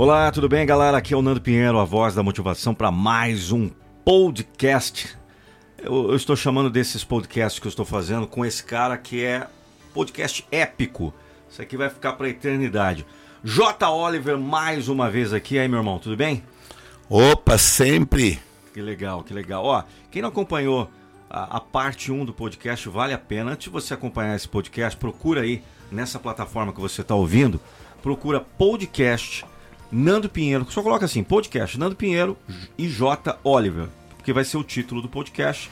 [0.00, 0.96] Olá, tudo bem, galera?
[0.96, 3.68] Aqui é o Nando Pinheiro, a voz da motivação para mais um
[4.02, 5.14] podcast.
[5.76, 9.46] Eu, eu, estou chamando desses podcasts que eu estou fazendo com esse cara que é
[9.92, 11.12] podcast épico.
[11.50, 13.04] Isso aqui vai ficar para a eternidade.
[13.44, 13.90] J.
[13.90, 15.58] Oliver, mais uma vez aqui.
[15.58, 16.42] Aí, meu irmão, tudo bem?
[17.06, 18.40] Opa, sempre!
[18.72, 19.62] Que legal, que legal.
[19.66, 20.90] Ó, quem não acompanhou
[21.28, 23.50] a, a parte 1 do podcast, vale a pena.
[23.50, 27.60] Antes de você acompanhar esse podcast, procura aí nessa plataforma que você está ouvindo,
[28.02, 29.44] procura podcast
[29.90, 30.66] Nando Pinheiro.
[30.70, 32.36] Só coloca assim, podcast Nando Pinheiro
[32.78, 33.38] e J.
[33.42, 35.70] Oliver, porque vai ser o título do podcast,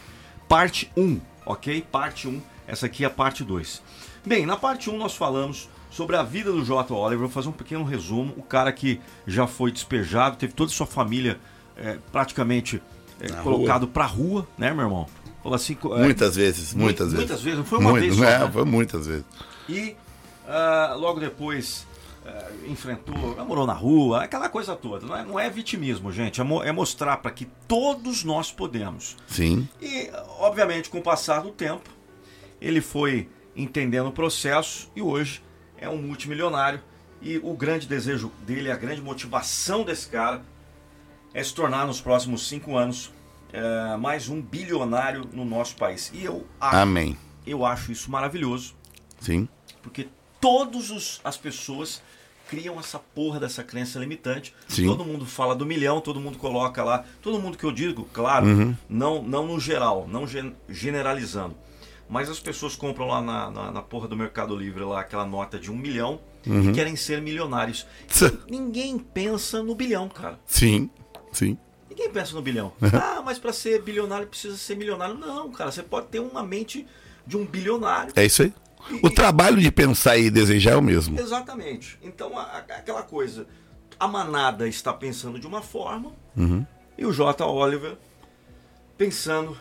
[0.49, 1.85] parte 1, ok?
[1.91, 3.83] Parte 1, essa aqui é a parte 2.
[4.25, 6.93] Bem, na parte 1 nós falamos sobre a vida do J.
[6.93, 8.35] Oliver, vou fazer um pequeno resumo.
[8.37, 11.39] O cara que já foi despejado, teve toda a sua família
[11.77, 12.83] é, praticamente
[13.21, 15.07] é, colocado para rua, né, meu irmão?
[15.43, 17.19] Falou assim, é, muitas vezes, muitas, vezes.
[17.19, 18.25] Muitas vezes, não foi uma Muito, vez só.
[18.25, 18.51] É, né?
[18.53, 19.25] Foi muitas vezes.
[19.69, 19.97] E
[20.47, 21.87] uh, logo depois
[22.67, 25.07] enfrentou, namorou na rua, aquela coisa toda.
[25.07, 26.41] Não é, não é vitimismo, gente.
[26.41, 29.17] É, mo é mostrar para que todos nós podemos.
[29.27, 29.69] Sim.
[29.81, 31.89] E, obviamente, com o passar do tempo,
[32.61, 35.43] ele foi entendendo o processo e hoje
[35.77, 36.81] é um multimilionário.
[37.21, 40.43] E o grande desejo dele, a grande motivação desse cara
[41.35, 43.13] é se tornar nos próximos cinco anos
[43.53, 46.11] é, mais um bilionário no nosso país.
[46.15, 47.19] E eu acho, Amém.
[47.47, 48.75] Eu acho isso maravilhoso.
[49.21, 49.49] Sim.
[49.83, 50.09] Porque
[50.41, 52.03] todas as pessoas
[52.49, 54.55] criam essa porra dessa crença limitante.
[54.67, 54.87] Sim.
[54.87, 57.05] Todo mundo fala do milhão, todo mundo coloca lá.
[57.23, 58.77] Todo mundo que eu digo, claro, uhum.
[58.89, 60.25] não, não no geral, não
[60.69, 61.55] generalizando.
[62.09, 65.59] Mas as pessoas compram lá na, na, na, porra do Mercado Livre lá aquela nota
[65.59, 66.71] de um milhão uhum.
[66.71, 67.87] e querem ser milionários.
[68.49, 70.39] ninguém pensa no bilhão, cara.
[70.47, 70.89] Sim,
[71.31, 71.59] sim.
[71.91, 72.73] Ninguém pensa no bilhão.
[72.81, 75.17] ah, mas para ser bilionário precisa ser milionário.
[75.17, 76.87] Não, cara, você pode ter uma mente
[77.27, 78.13] de um bilionário.
[78.17, 78.55] É isso aí.
[79.03, 81.19] O trabalho de pensar e desejar é o mesmo.
[81.19, 81.99] Exatamente.
[82.03, 83.47] Então, a, aquela coisa,
[83.99, 86.65] a manada está pensando de uma forma uhum.
[86.97, 87.45] e o J.
[87.45, 87.97] Oliver
[88.97, 89.57] pensando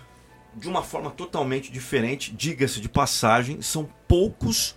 [0.56, 2.34] de uma forma totalmente diferente.
[2.34, 4.76] Diga-se de passagem, são poucos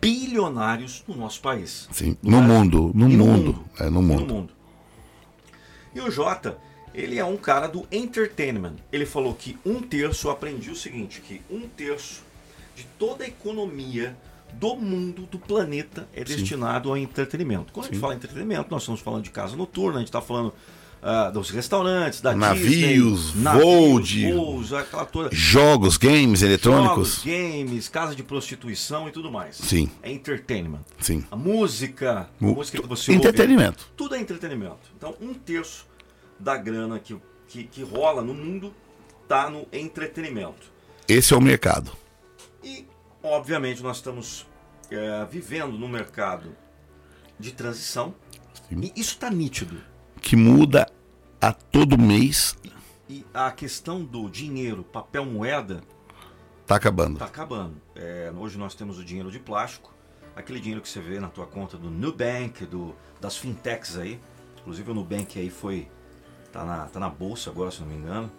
[0.00, 1.88] bilionários no nosso país.
[1.92, 3.16] Sim, no, mundo, no mundo.
[3.16, 3.64] no mundo.
[3.78, 4.26] É, no mundo.
[4.26, 4.52] no mundo.
[5.94, 6.58] E o Jota,
[6.92, 8.76] ele é um cara do entertainment.
[8.92, 12.23] Ele falou que um terço, aprendi o seguinte, que um terço
[12.74, 14.16] de toda a economia
[14.52, 16.36] do mundo, do planeta, é Sim.
[16.36, 17.72] destinado ao entretenimento.
[17.72, 17.90] Quando Sim.
[17.90, 20.52] a gente fala entretenimento, nós estamos falando de casa noturna, a gente está falando
[21.04, 25.28] uh, dos restaurantes, da navios, Disney, de voos, aquela toda...
[25.32, 29.56] jogos, games eletrônicos, jogos, games, casa de prostituição e tudo mais.
[29.56, 29.90] Sim.
[30.02, 30.84] É entertainment.
[30.98, 31.24] Sim.
[31.30, 33.84] A música, a música que você entretenimento.
[33.84, 34.90] Ouve, tudo é entretenimento.
[34.96, 35.86] Então, um terço
[36.38, 37.16] da grana que,
[37.48, 38.72] que, que rola no mundo
[39.22, 40.72] está no entretenimento.
[41.06, 41.92] Esse é o mercado.
[42.64, 42.88] E,
[43.22, 44.46] obviamente, nós estamos
[44.90, 46.56] é, vivendo num mercado
[47.38, 48.14] de transição.
[48.68, 48.80] Sim.
[48.80, 49.78] E isso está nítido.
[50.20, 50.90] Que muda
[51.40, 52.56] a todo mês.
[53.08, 55.82] E, e a questão do dinheiro, papel moeda.
[56.62, 57.14] Está acabando.
[57.14, 57.80] Está acabando.
[57.94, 59.92] É, hoje nós temos o dinheiro de plástico.
[60.34, 64.18] Aquele dinheiro que você vê na tua conta do Nubank, do, das fintechs aí.
[64.60, 65.88] Inclusive o Nubank aí foi
[66.50, 68.32] tá na, tá na bolsa agora, se não me engano.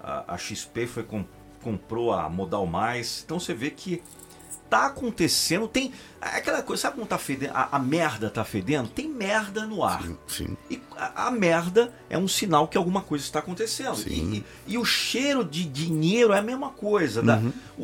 [0.00, 1.24] A, a XP foi com,
[1.64, 3.22] comprou a Modal Mais.
[3.24, 4.02] Então você vê que
[4.68, 7.52] tá acontecendo, tem aquela coisa, sabe como tá fedendo?
[7.54, 8.88] A, a merda tá fedendo?
[8.88, 10.02] Tem merda no ar.
[10.02, 10.56] Sim, sim.
[10.70, 14.02] E a, a, merda é um sinal que alguma coisa está acontecendo.
[14.06, 17.20] E, e, e, o cheiro de dinheiro é a mesma coisa.
[17.20, 17.26] Uhum.
[17.26, 17.40] Da,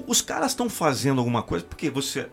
[0.07, 2.29] os caras estão fazendo alguma coisa porque você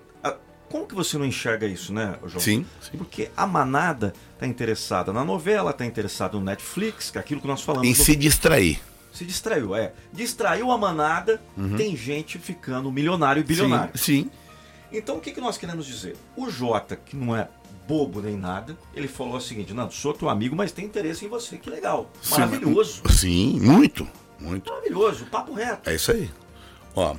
[0.70, 2.42] como que você não enxerga isso, né, João?
[2.42, 2.98] Sim, sim.
[2.98, 7.48] Porque a manada está interessada na novela, está interessada no Netflix, que é aquilo que
[7.48, 7.88] nós falamos.
[7.88, 8.82] Em se distrair.
[9.18, 9.94] Se distraiu, é.
[10.14, 11.76] Distraiu a manada, uhum.
[11.76, 13.98] tem gente ficando milionário e bilionário.
[13.98, 14.24] Sim.
[14.26, 14.32] sim.
[14.92, 16.16] Então o que, que nós queremos dizer?
[16.36, 17.48] O Jota, que não é
[17.88, 21.28] bobo nem nada, ele falou o seguinte: não, sou teu amigo, mas tem interesse em
[21.28, 21.58] você.
[21.58, 22.12] Que legal.
[22.30, 23.02] Maravilhoso.
[23.10, 24.08] Sim, muito.
[24.40, 24.70] Muito.
[24.70, 25.90] Maravilhoso, papo reto.
[25.90, 26.30] É isso aí.
[26.96, 27.16] Ó,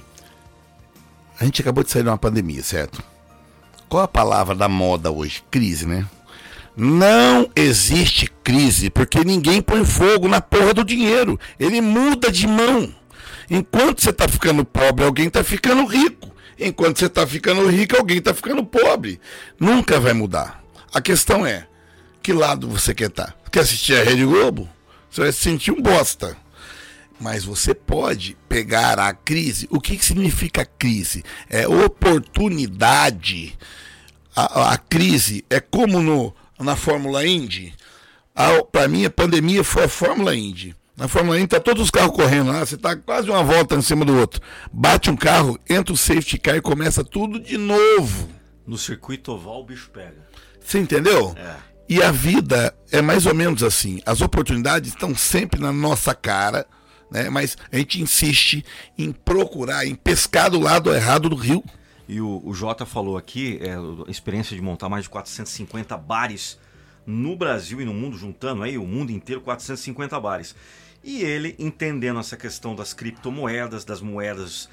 [1.41, 3.03] a gente acabou de sair de uma pandemia, certo?
[3.89, 5.43] Qual a palavra da moda hoje?
[5.51, 6.06] Crise, né?
[6.81, 11.37] Não existe crise, porque ninguém põe fogo na porra do dinheiro.
[11.59, 12.95] Ele muda de mão.
[13.51, 16.33] Enquanto você está ficando pobre, alguém está ficando rico.
[16.57, 19.21] Enquanto você está ficando rico, alguém está ficando pobre.
[19.59, 20.63] Nunca vai mudar.
[20.95, 21.67] A questão é,
[22.23, 23.37] que lado você quer estar?
[23.51, 24.69] Quer assistir a Rede Globo?
[25.11, 26.37] Você vai se sentir um bosta.
[27.19, 29.67] Mas você pode pegar a crise.
[29.69, 31.25] O que, que significa crise?
[31.51, 33.59] É oportunidade.
[34.37, 37.75] A, a crise é como no, na Fórmula Indy.
[38.72, 40.75] Para mim, a pandemia foi a Fórmula Indy.
[40.96, 43.82] Na Fórmula Indy tá todos os carros correndo lá, você tá quase uma volta em
[43.82, 44.40] cima do outro.
[44.72, 48.28] Bate um carro, entra o safety car e começa tudo de novo.
[48.66, 50.26] No circuito oval o bicho pega.
[50.60, 51.34] Você entendeu?
[51.37, 51.55] É.
[51.88, 54.02] E a vida é mais ou menos assim.
[54.05, 56.66] As oportunidades estão sempre na nossa cara,
[57.10, 57.31] né?
[57.31, 58.64] Mas a gente insiste
[58.99, 61.64] em procurar, em pescar do lado errado do rio.
[62.08, 66.58] E o, o Jota falou aqui, é, a experiência de montar mais de 450 bares
[67.06, 70.55] no Brasil e no mundo, juntando aí o mundo inteiro, 450 bares.
[71.05, 74.69] E ele, entendendo essa questão das criptomoedas, das moedas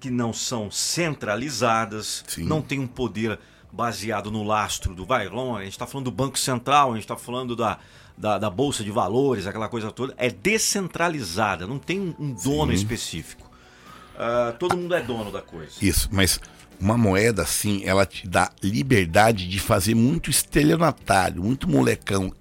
[0.00, 2.44] que não são centralizadas, Sim.
[2.44, 3.38] não tem um poder
[3.72, 7.16] baseado no lastro do vai a gente está falando do Banco Central, a gente está
[7.16, 7.78] falando da,
[8.18, 12.72] da, da, Bolsa de Valores, aquela coisa toda, é descentralizada, não tem um, um dono
[12.72, 12.78] Sim.
[12.78, 13.50] específico.
[14.14, 15.72] Uh, todo mundo é dono da coisa.
[15.80, 16.38] Isso, mas
[16.82, 22.32] uma moeda assim, ela te dá liberdade de fazer muito estelionatário, muito molecão,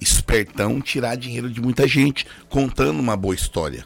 [0.00, 3.84] espertão, tirar dinheiro de muita gente, contando uma boa história.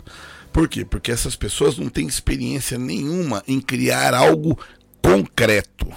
[0.52, 0.84] Por quê?
[0.84, 4.58] Porque essas pessoas não têm experiência nenhuma em criar algo
[5.02, 5.90] concreto.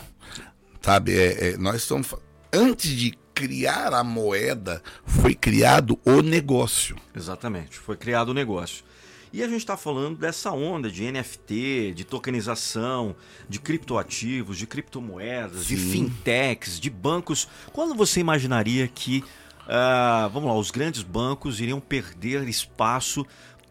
[0.81, 1.13] Sabe?
[1.13, 2.15] É, é, nós estamos.
[2.51, 6.95] Antes de criar a moeda, foi criado o negócio.
[7.13, 8.85] Exatamente, foi criado o negócio.
[9.31, 13.15] E a gente está falando dessa onda de NFT, de tokenização,
[13.47, 15.75] de criptoativos, de criptomoedas, Sim.
[15.75, 17.47] de fintechs, de bancos.
[17.73, 19.23] Quando você imaginaria que,
[19.63, 23.25] uh, vamos lá, os grandes bancos iriam perder espaço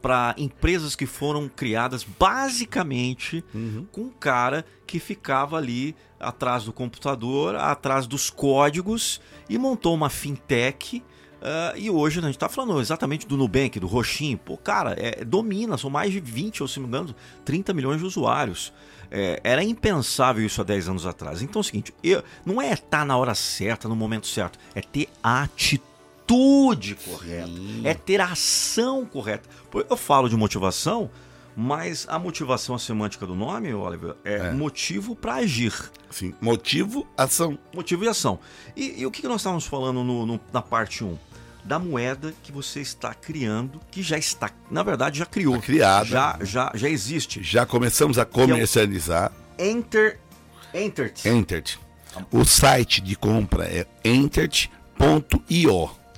[0.06, 3.86] para empresas que foram criadas basicamente uhum.
[3.90, 10.08] com um cara que ficava ali atrás do computador, atrás dos códigos e montou uma
[10.08, 11.02] fintech.
[11.46, 14.36] Uh, e hoje a gente está falando exatamente do Nubank, do Roxinho.
[14.36, 17.14] Pô, cara, é, domina, são mais de 20, ou se não me engano,
[17.44, 18.72] 30 milhões de usuários.
[19.08, 21.42] É, era impensável isso há 10 anos atrás.
[21.42, 24.80] Então é o seguinte, eu, não é estar na hora certa, no momento certo, é
[24.80, 27.82] ter atitude correta, Sim.
[27.84, 29.48] é ter ação correta.
[29.88, 31.08] Eu falo de motivação,
[31.56, 34.50] mas a motivação, a semântica do nome, Oliver, é, é.
[34.50, 35.72] motivo para agir.
[36.10, 37.56] Sim, motivo, ação.
[37.72, 38.40] Motivo e ação.
[38.76, 41.16] E, e o que nós estávamos falando no, no, na parte 1?
[41.66, 45.56] Da moeda que você está criando, que já está, na verdade, já criou.
[45.56, 46.06] Já criada.
[46.06, 47.42] Já, já, já existe.
[47.42, 49.32] Já começamos a comercializar.
[49.58, 50.20] É Enter.
[50.72, 51.26] Entert.
[51.26, 51.78] Entert.
[52.30, 54.70] O site de compra é entert.io.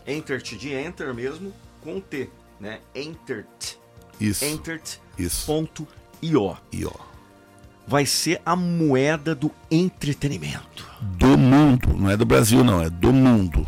[0.06, 2.28] Entert de enter mesmo, com T,
[2.60, 2.80] né?
[2.94, 3.76] Entert.
[4.20, 4.44] Isso.
[4.44, 4.98] Entert.
[5.18, 5.46] Isso.
[5.46, 5.88] Ponto
[6.20, 6.56] .io.
[6.72, 6.92] IO.
[7.86, 10.86] Vai ser a moeda do entretenimento.
[11.00, 11.96] Do mundo.
[11.96, 12.82] Não é do Brasil, não.
[12.82, 13.66] É do mundo.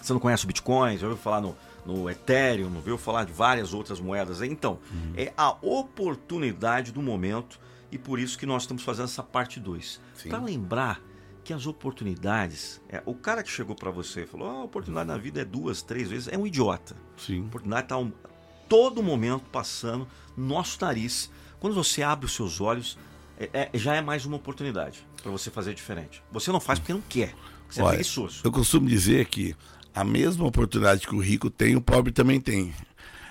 [0.00, 0.96] Você não conhece o Bitcoin?
[0.96, 2.68] Já ouviu falar no, no Ethereum?
[2.68, 4.42] Não ouviu falar de várias outras moedas?
[4.42, 5.12] Então, uhum.
[5.16, 7.58] é a oportunidade do momento
[7.92, 10.00] e por isso que nós estamos fazendo essa parte 2.
[10.28, 11.00] Para lembrar
[11.42, 12.80] que as oportunidades.
[12.88, 15.44] É, o cara que chegou para você e falou: ah, a oportunidade na vida é
[15.44, 16.96] duas, três vezes, é um idiota.
[17.16, 17.42] Sim.
[17.42, 18.12] A oportunidade está um,
[18.68, 20.06] todo momento passando
[20.36, 21.30] no nosso nariz.
[21.58, 22.96] Quando você abre os seus olhos,
[23.38, 26.22] é, é, já é mais uma oportunidade para você fazer diferente.
[26.30, 27.34] Você não faz porque não quer.
[27.68, 28.42] Você é Olha, é preguiçoso.
[28.44, 29.54] Eu costumo dizer que
[29.94, 32.72] a mesma oportunidade que o rico tem, o pobre também tem.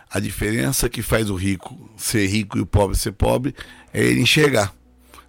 [0.09, 3.53] A diferença que faz o rico ser rico e o pobre ser pobre
[3.93, 4.73] é ele enxergar.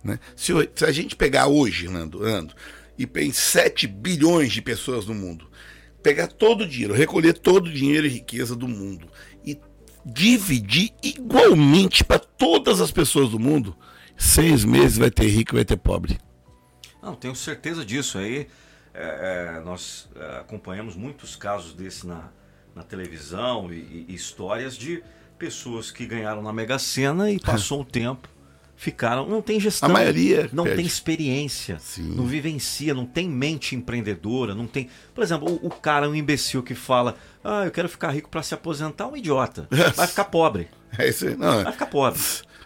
[0.02, 0.19] Né?
[0.35, 2.54] Se, se, a gente pegar hoje, Nando, Nando
[2.99, 5.50] e tem 7 bilhões de pessoas no mundo,
[6.02, 9.07] pegar todo o dinheiro, recolher todo o dinheiro e riqueza do mundo
[9.45, 9.59] e
[10.04, 13.76] dividir igualmente para todas as pessoas do mundo,
[14.16, 16.19] seis meses vai ter rico e vai ter pobre.
[17.02, 18.19] Não, tenho certeza disso.
[18.19, 18.47] Aí
[18.94, 22.28] é, é, nós é, acompanhamos muitos casos desse na,
[22.75, 25.02] na televisão e, e, histórias de
[25.38, 28.28] pessoas que ganharam na Mega Sena e passou um tempo
[28.80, 29.28] ficaram.
[29.28, 29.90] Não tem gestão.
[29.90, 30.49] A maioria.
[30.52, 30.78] Não perde.
[30.78, 31.78] tem experiência.
[31.78, 32.14] Sim.
[32.14, 34.54] Não vivencia, não tem mente empreendedora.
[34.54, 38.11] não tem Por exemplo, o, o cara, um imbecil que fala: Ah, eu quero ficar
[38.11, 39.68] rico para se aposentar, um idiota.
[39.94, 40.68] Vai ficar pobre.
[40.99, 41.37] É isso aí.
[41.37, 42.20] Não, Vai ficar pobre.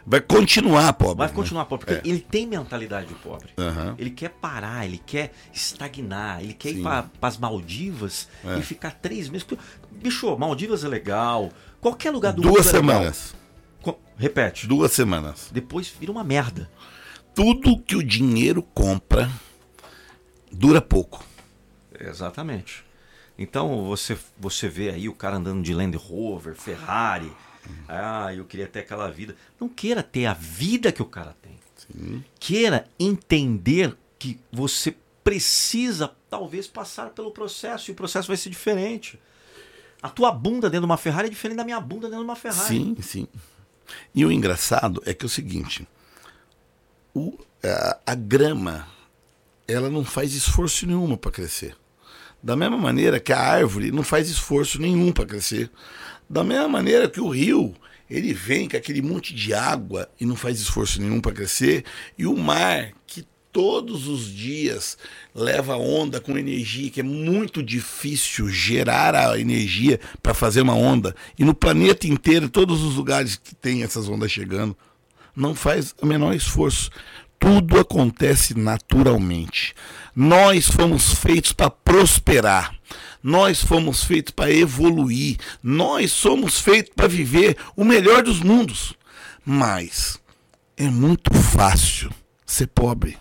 [0.06, 1.16] Vai continuar pobre.
[1.26, 2.10] Vai continuar pobre, porque É.
[2.10, 3.48] ele tem mentalidade de pobre.
[3.56, 3.94] Aham.
[3.98, 6.82] Ele quer parar, ele quer estagnar, ele quer ir Sim.
[6.82, 8.58] para as Maldivas É.
[8.58, 9.46] e ficar três meses.
[9.90, 11.50] Bicho, Maldivas é legal.
[11.80, 12.90] Qualquer lugar do mundo Duas é legal.
[12.98, 13.34] semanas.
[14.16, 14.66] Repete.
[14.68, 15.48] Duas semanas.
[15.52, 16.70] Depois vira uma merda.
[17.34, 19.28] Tudo que o dinheiro compra
[20.52, 21.24] dura pouco.
[21.98, 22.84] Exatamente.
[23.36, 27.32] Então você, você vê aí o cara andando de Land Rover, Ferrari.
[27.88, 29.36] Ah, eu queria ter aquela vida.
[29.60, 31.58] Não queira ter a vida que o cara tem.
[31.76, 32.24] Sim.
[32.38, 39.18] Queira entender que você precisa talvez passar pelo processo e o processo vai ser diferente.
[40.02, 42.36] A tua bunda dentro de uma Ferrari é diferente da minha bunda dentro de uma
[42.36, 42.68] Ferrari.
[42.68, 43.28] Sim, sim.
[44.14, 45.86] E o engraçado é que é o seguinte:
[47.14, 48.86] o, a, a grama
[49.66, 51.76] ela não faz esforço nenhum para crescer.
[52.42, 55.70] Da mesma maneira que a árvore não faz esforço nenhum para crescer.
[56.28, 57.74] Da mesma maneira que o rio,
[58.08, 61.84] ele vem com aquele monte de água e não faz esforço nenhum para crescer.
[62.18, 64.98] E o mar, que todos os dias
[65.34, 71.14] leva onda com energia, que é muito difícil gerar a energia para fazer uma onda.
[71.38, 74.76] E no planeta inteiro, todos os lugares que tem essas ondas chegando,
[75.36, 76.90] não faz o menor esforço.
[77.38, 79.74] Tudo acontece naturalmente.
[80.16, 82.74] Nós fomos feitos para prosperar.
[83.24, 85.38] Nós fomos feitos para evoluir.
[85.62, 88.92] Nós somos feitos para viver o melhor dos mundos.
[89.42, 90.20] Mas
[90.76, 92.10] é muito fácil
[92.44, 93.16] ser pobre.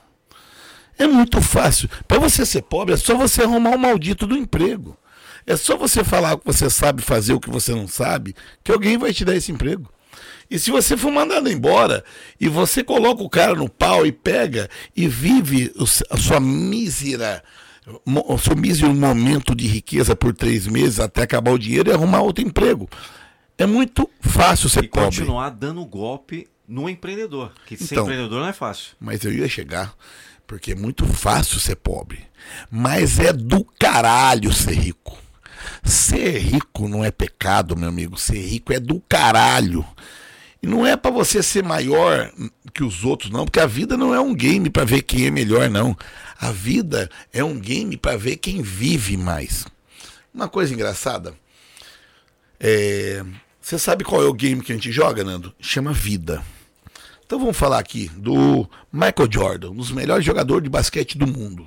[0.98, 1.89] É muito fácil.
[2.05, 4.98] Para você ser pobre, é só você arrumar o maldito do emprego.
[5.48, 8.98] É só você falar que você sabe fazer o que você não sabe, que alguém
[8.98, 9.89] vai te dar esse emprego.
[10.50, 12.03] E se você for mandado embora
[12.39, 15.74] e você coloca o cara no pau e pega e vive
[16.10, 17.41] a sua mísera,
[18.38, 22.44] seu mísero momento de riqueza por três meses até acabar o dinheiro e arrumar outro
[22.46, 22.90] emprego.
[23.58, 25.06] É muito fácil ser e pobre.
[25.18, 27.52] continuar dando golpe no empreendedor.
[27.66, 28.04] Que ser Então.
[28.06, 28.94] empreendedor não é fácil.
[29.00, 29.94] Mas eu ia chegar,
[30.48, 32.20] porque é muito fácil ser pobre.
[32.72, 35.18] Mas é do caralho ser rico.
[35.84, 38.18] Ser rico não é pecado, meu amigo.
[38.18, 39.86] Ser rico é do caralho.
[40.63, 42.32] E não é pra você ser maior
[42.74, 45.29] que os outros, não, porque a vida não é um game pra ver quem é
[45.29, 45.96] melhor, não.
[46.39, 49.65] A vida é um game pra ver quem vive mais.
[50.34, 51.34] Uma coisa engraçada.
[52.58, 53.22] É,
[53.60, 55.53] Você sabe qual é o game que a gente joga, Nando?
[55.60, 56.41] Chama vida.
[57.25, 61.65] Então vamos falar aqui do Michael Jordan, um dos melhores jogadores de basquete do mundo.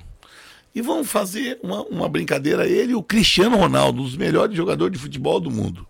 [0.73, 4.93] E vamos fazer uma, uma brincadeira, ele e o Cristiano Ronaldo, um dos melhores jogadores
[4.97, 5.87] de futebol do mundo.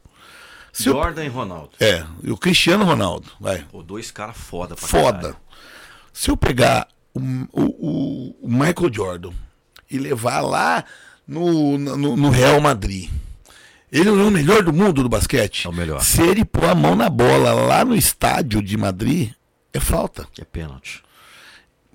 [0.84, 1.72] Se eu- Jordan e Ronaldo.
[1.80, 3.60] É, e o Cristiano Ronaldo, vai.
[3.72, 5.18] Pô, dois caras foda pra Foda.
[5.18, 5.38] caralho.
[6.14, 7.20] Se eu pegar o,
[7.52, 9.32] o- o Michael Jordan
[9.90, 10.84] e levar lá
[11.28, 13.10] no, no, no Real Madrid,
[13.92, 15.66] ele não é o melhor do mundo do basquete?
[15.66, 16.02] É o melhor.
[16.02, 19.32] Se ele pôr a mão na bola lá no estádio de Madrid,
[19.74, 20.28] é falta.
[20.40, 21.02] É pênalti.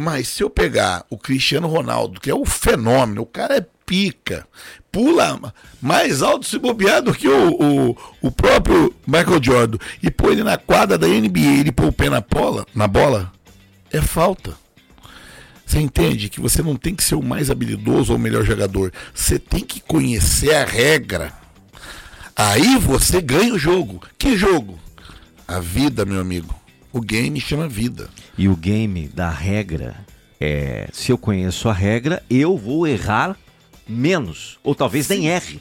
[0.03, 4.45] Mas se eu pegar o Cristiano Ronaldo, que é o fenômeno, o cara é pica,
[4.91, 10.33] pula mais alto se bobear do que o, o, o próprio Michael Jordan, e pôr
[10.33, 13.33] ele na quadra da NBA ele pôr o pé na bola, na bola,
[13.93, 14.57] é falta.
[15.65, 18.93] Você entende que você não tem que ser o mais habilidoso ou o melhor jogador.
[19.15, 21.33] Você tem que conhecer a regra.
[22.35, 24.03] Aí você ganha o jogo.
[24.19, 24.81] Que jogo?
[25.47, 26.62] A vida, meu amigo.
[26.93, 28.11] O game chama vida.
[28.37, 29.97] E o game da regra
[30.39, 33.37] é: se eu conheço a regra, eu vou errar
[33.89, 34.59] menos.
[34.63, 35.61] Ou talvez nem erre.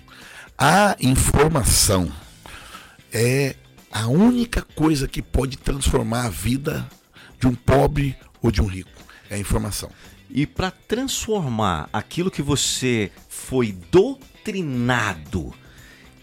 [0.58, 2.12] A informação
[3.14, 3.56] é
[3.92, 6.88] a única coisa que pode transformar a vida
[7.40, 8.92] de um pobre ou de um rico.
[9.30, 9.90] É a informação.
[10.30, 15.54] E para transformar aquilo que você foi doutrinado,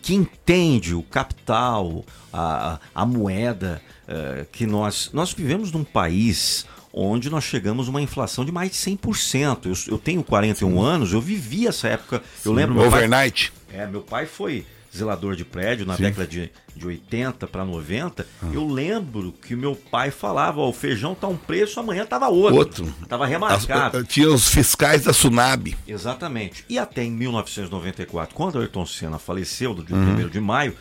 [0.02, 7.30] que entende o capital, a, a moeda, eh, que nós, nós vivemos num país onde
[7.30, 9.66] nós chegamos a uma inflação de mais de 100%.
[9.66, 12.22] Eu, eu tenho 41 anos, eu vivi essa época.
[12.44, 13.52] Eu lembro meu pai, Overnight.
[13.72, 14.64] é, meu pai foi
[14.98, 18.26] zelador de prédio na década de, de 80 para 90.
[18.42, 18.46] Ah.
[18.52, 22.56] Eu lembro que meu pai falava: ó, o feijão tá um preço, amanhã tava outro.
[22.56, 22.94] Outro.
[23.08, 24.04] Tava As- remarcado.
[24.04, 25.76] tinha os fiscais da Sunab.
[25.86, 26.64] Exatamente.
[26.68, 30.26] E até em 1994, quando o Ayrton Senna faleceu, do dia Uhum.
[30.26, 30.76] 1 de maio,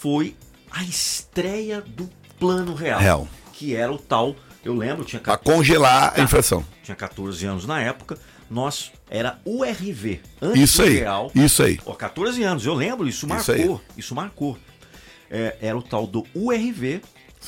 [0.00, 0.36] foi
[0.70, 2.08] a estreia do
[2.38, 3.00] Plano Real.
[3.00, 3.28] Real.
[3.52, 6.22] Que era o tal, eu lembro, tinha, Para ca- congelar a Tá.
[6.22, 6.64] inflação.
[6.82, 8.18] tinha 14 anos na época,
[8.50, 10.20] nós era URV.
[10.40, 10.94] Antes Isso do aí.
[10.98, 11.30] Real.
[11.34, 11.78] Isso aí.
[11.86, 13.80] Ó, 14 anos, eu lembro, isso Isso marcou.
[13.96, 14.58] Isso, marcou.
[15.30, 17.00] É, era o tal do URV.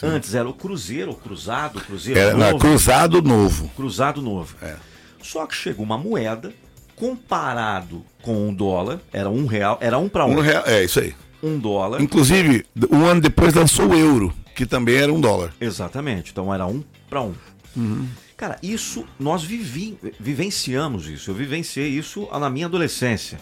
[0.03, 2.59] Antes era o Cruzeiro, o Cruzado, Cruzeiro Era Novo.
[2.59, 3.69] Cruzado Novo.
[3.75, 4.55] Cruzado Novo.
[4.63, 4.77] É.
[5.21, 6.53] Só que chegou uma moeda
[6.95, 11.01] comparado com um dólar, era um real, era um para um, Um real, é isso
[11.01, 11.15] aí.
[11.43, 12.01] um dólar.
[12.01, 15.53] Inclusive, um ano depois lançou o euro, que também era um dólar.
[15.61, 16.31] Exatamente.
[16.33, 17.35] Então era um para um.
[18.39, 21.31] Cara, isso nós vivi, vivenciamos isso.
[21.31, 23.39] Eu vivenciei isso na minha adolescência.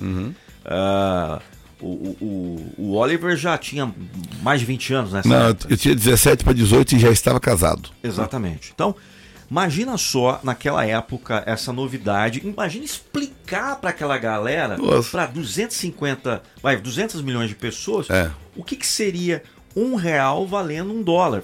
[0.65, 1.41] Ah,
[1.81, 3.95] o, o, o- o Oliver já tinha
[4.43, 5.73] mais de 20 anos nessa Não, época.
[5.73, 7.91] eu tinha 17 para 18 e já estava casado.
[8.03, 8.73] Exatamente.
[8.75, 8.95] Então,
[9.51, 12.41] imagina só naquela época essa novidade.
[12.43, 14.79] Imagina explicar para aquela galera,
[15.13, 18.31] para 250, vai, 200 milhões de pessoas, É.
[18.57, 19.43] o que, que seria
[19.77, 21.43] um real valendo um dólar.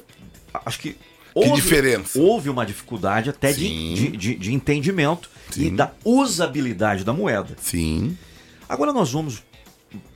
[0.64, 0.97] Acho que
[1.35, 2.19] Que diferença.
[2.19, 3.95] Houve uma dificuldade até de, Sim.
[3.95, 5.77] de, de- de entendimento e Sim.
[5.77, 7.57] da usabilidade da moeda.
[7.61, 8.17] Sim.
[8.69, 9.43] Agora nós vamos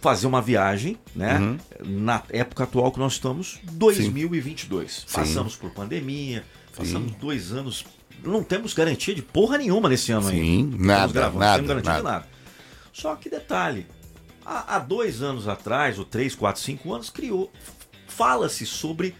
[0.00, 1.38] fazer uma viagem, né?
[1.38, 1.58] Uhum.
[1.84, 5.04] Na época atual que nós estamos, 2022.
[5.06, 5.14] Sim.
[5.14, 6.44] Passamos por pandemia,
[6.76, 7.84] passamos dois anos.
[8.24, 10.70] Não temos garantia de porra nenhuma nesse ano Sim, ainda.
[10.76, 12.16] Estamos nada, gravando, nada, Não temos garantia de nada.
[12.20, 12.28] nada.
[12.92, 13.86] Só que detalhe,
[14.44, 17.52] há, há dois anos atrás, ou três, quatro, cinco anos, criou,
[18.08, 19.14] fala-se sobre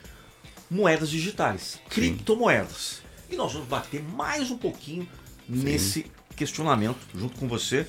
[0.71, 3.03] moedas digitais, criptomoedas.
[3.31, 5.09] E nós vamos bater mais um pouquinho
[5.49, 6.07] nesse
[6.37, 7.87] questionamento junto com você,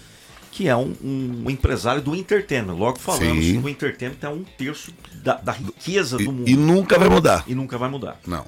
[0.51, 2.73] que é um, um empresário do entertainment.
[2.73, 3.59] Logo falamos Sim.
[3.59, 4.91] que o entertainment é um terço
[5.23, 7.43] da, da riqueza do mundo E, e nunca vai mudar.
[7.47, 8.19] e nunca vai mudar.
[8.25, 8.45] Não.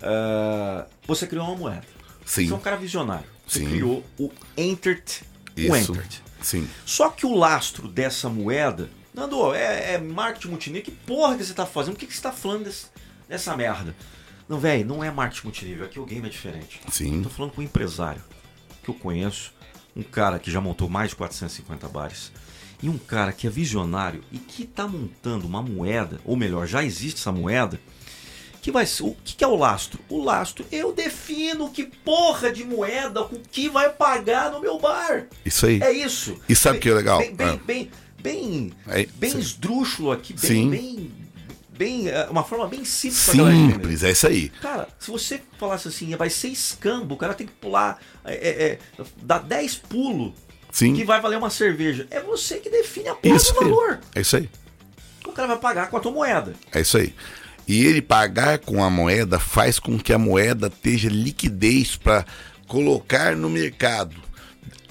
[0.00, 1.84] Ah, você criou uma moeda.
[2.24, 2.46] Sim.
[2.46, 3.26] Você é um cara visionário.
[3.46, 3.66] Você Sim.
[3.68, 5.22] criou o Entert.
[5.56, 5.92] O Isso.
[5.92, 6.16] Entert.
[6.40, 6.68] Sim.
[6.86, 10.84] Só que o lastro dessa moeda, Nando, é, é marketing multinível.
[10.84, 11.94] Que porra que você tá fazendo?
[11.94, 12.86] O que, que você tá falando desse-
[13.28, 13.94] dessa merda?
[14.48, 15.84] Não, velho, não é marketing multinível.
[15.84, 16.80] Aqui o game é diferente.
[16.90, 17.18] Sim.
[17.18, 18.22] Eu tô falando com um empresário
[18.82, 19.52] que eu conheço,
[19.94, 22.32] um cara que já montou mais de 450 bares,
[22.82, 26.82] e um cara que é visionário e que tá montando uma moeda, ou melhor, já
[26.84, 27.78] existe essa moeda,
[28.62, 29.02] que vai ser.
[29.02, 30.00] O que, que é o lastro?
[30.08, 35.26] O lastro, eu defino que porra de moeda, o que vai pagar no meu bar.
[35.44, 35.80] Isso aí.
[35.82, 36.40] É isso.
[36.48, 37.18] E sabe o que é legal?
[37.18, 37.60] Bem, bem, Ah.
[37.66, 40.70] bem, bem, É, bem esdrúxulo aqui, bem, Sim.
[40.70, 41.12] bem,
[41.78, 43.18] bem, é, uma forma bem simples.
[43.20, 44.48] Simples, é isso aí.
[44.60, 48.78] Cara, se você falasse assim, vai ser escambo, o cara tem que pular, é, é,
[49.22, 50.32] dar 10 pulos
[50.72, 50.94] Sim.
[50.94, 52.06] que vai valer uma cerveja.
[52.10, 54.00] É você que define a porra Isso do valor.
[54.14, 54.50] É isso aí.
[55.24, 56.54] O cara vai pagar com a tua moeda.
[56.72, 57.14] É isso aí.
[57.66, 62.24] E ele pagar com a moeda faz com que a moeda esteja liquidez para
[62.66, 64.16] colocar no mercado.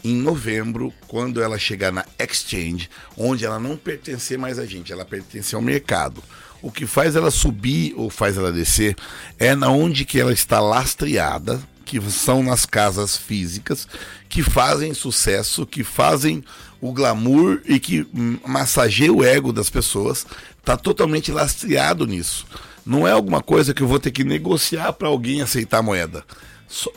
[0.03, 5.03] Em novembro, quando ela chegar na exchange, onde ela não pertencer mais a gente, ela
[5.03, 6.23] pertence ao mercado.
[6.61, 8.95] O que faz ela subir ou faz ela descer
[9.37, 13.87] é na onde que ela está lastreada, que são nas casas físicas,
[14.27, 16.43] que fazem sucesso, que fazem
[16.81, 20.25] o glamour e que hum, massageia o ego das pessoas,
[20.59, 22.45] está totalmente lastreado nisso.
[22.85, 26.23] Não é alguma coisa que eu vou ter que negociar para alguém aceitar a moeda.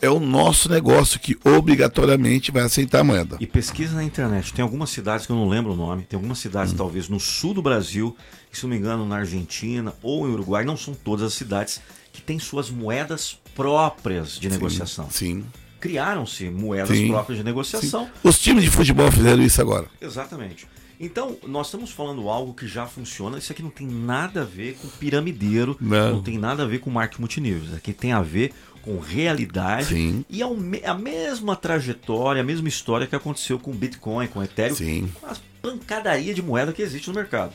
[0.03, 3.37] É o nosso negócio que obrigatoriamente vai aceitar a moeda.
[3.41, 4.53] E pesquisa na internet.
[4.53, 6.03] Tem algumas cidades que eu não lembro o nome.
[6.03, 6.43] Tem algumas Hum.
[6.43, 8.17] cidades, talvez, no sul do Brasil,
[8.53, 10.65] e, se não me engano, na Argentina ou em Uruguai.
[10.65, 11.81] Não são todas as cidades
[12.13, 15.09] que têm suas moedas próprias de negociação.
[15.11, 15.45] Sim.
[15.79, 17.09] Criaram-se moedas Sim.
[17.09, 18.11] próprias de negociação.
[18.23, 19.87] Os times de futebol fizeram isso agora.
[20.01, 20.67] Exatamente.
[21.03, 23.39] Então, nós estamos falando algo que já funciona.
[23.39, 26.21] Isso aqui não tem nada a ver com piramideiro, Não.
[26.23, 27.65] tem nada a ver com marketing multinível.
[27.65, 30.25] Isso aqui tem a ver com realidade Sim.
[30.29, 34.43] e é a mesma trajetória, a mesma história que aconteceu com o Bitcoin, com o
[34.43, 35.13] Ethereum, Sim.
[35.21, 37.53] com as pancadaria de moeda que existe no mercado.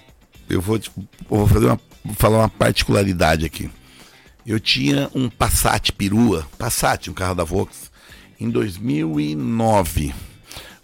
[0.49, 0.83] Eu vou, eu
[1.27, 3.69] vou fazer uma, vou falar uma particularidade aqui.
[4.45, 7.91] Eu tinha um Passat perua, Passat, um carro da Volks,
[8.39, 10.13] em 2009.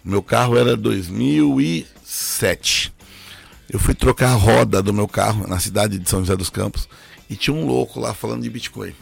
[0.04, 2.92] O meu carro era 2007.
[3.70, 6.88] Eu fui trocar a roda do meu carro na cidade de São José dos Campos
[7.30, 8.92] e tinha um louco lá falando de Bitcoin.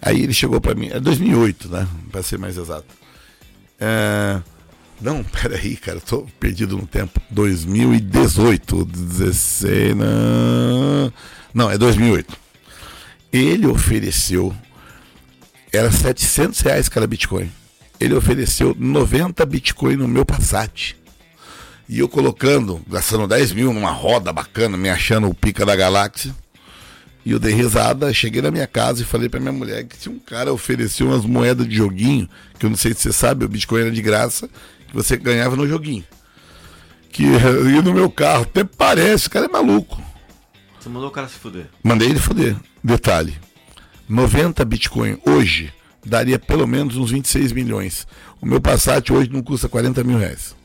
[0.00, 1.88] Aí ele chegou para mim, é 2008, né?
[2.10, 2.86] Para ser mais exato.
[3.80, 4.40] É,
[5.00, 7.20] não, peraí, cara, tô perdido no tempo.
[7.30, 9.96] 2018, 16.
[9.96, 11.12] Não,
[11.54, 12.36] não é 2008.
[13.32, 14.54] Ele ofereceu.
[15.72, 17.50] Era 700 reais cada Bitcoin.
[18.00, 20.96] Ele ofereceu 90 Bitcoin no meu Passat.
[21.88, 26.34] E eu colocando, gastando 10 mil numa roda bacana, me achando o pica da galáxia.
[27.24, 30.08] E eu dei risada, cheguei na minha casa e falei pra minha mulher que se
[30.08, 32.28] um cara ofereceu umas moedas de joguinho,
[32.58, 34.48] que eu não sei se você sabe, o Bitcoin era de graça,
[34.86, 36.04] que você ganhava no joguinho.
[37.10, 37.24] Que
[37.72, 40.00] ia no meu carro, até parece, o cara é maluco.
[40.78, 41.66] Você mandou o cara se fuder.
[41.82, 42.56] Mandei ele foder.
[42.82, 43.36] Detalhe:
[44.08, 45.72] 90 Bitcoin hoje
[46.04, 48.06] daria pelo menos uns 26 milhões.
[48.40, 50.56] O meu Passat hoje não custa 40 mil reais.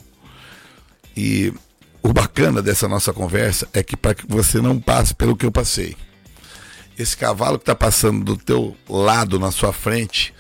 [1.16, 1.54] E
[2.02, 5.52] o bacana dessa nossa conversa é que para que você não passe pelo que eu
[5.52, 5.96] passei.
[6.98, 10.34] Esse cavalo que está passando do teu lado, na sua frente,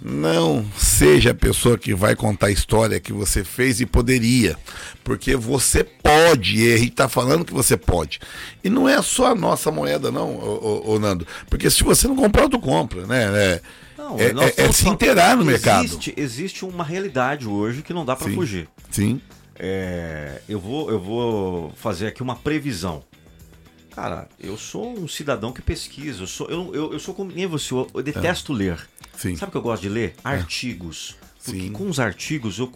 [0.00, 4.56] não seja a pessoa que vai contar a história que você fez e poderia.
[5.02, 8.20] Porque você pode, e está falando que você pode.
[8.62, 11.26] E não é só a nossa moeda, não, ô, ô, ô, Nando.
[11.48, 13.24] Porque se você não comprar, tu compra, né?
[13.24, 13.62] É,
[13.96, 15.84] Não, é, é- é se inteirar no mercado.
[15.86, 18.34] Existe, existe uma realidade hoje que não dá Sim.
[18.34, 18.68] fugir.
[18.90, 19.20] Sim,
[19.58, 23.02] É, eu, vou, eu vou fazer aqui uma previsão.
[23.96, 26.22] Cara, eu sou um cidadão que pesquisa.
[26.24, 28.86] Eu sou, eu, eu, eu sou como nem você, eu, eu detesto ler.
[29.16, 29.34] sim.
[29.34, 30.14] Sabe o que eu gosto de ler?
[30.22, 31.16] Artigos.
[31.42, 31.72] Porque Sim.
[31.72, 32.70] com os artigos eu,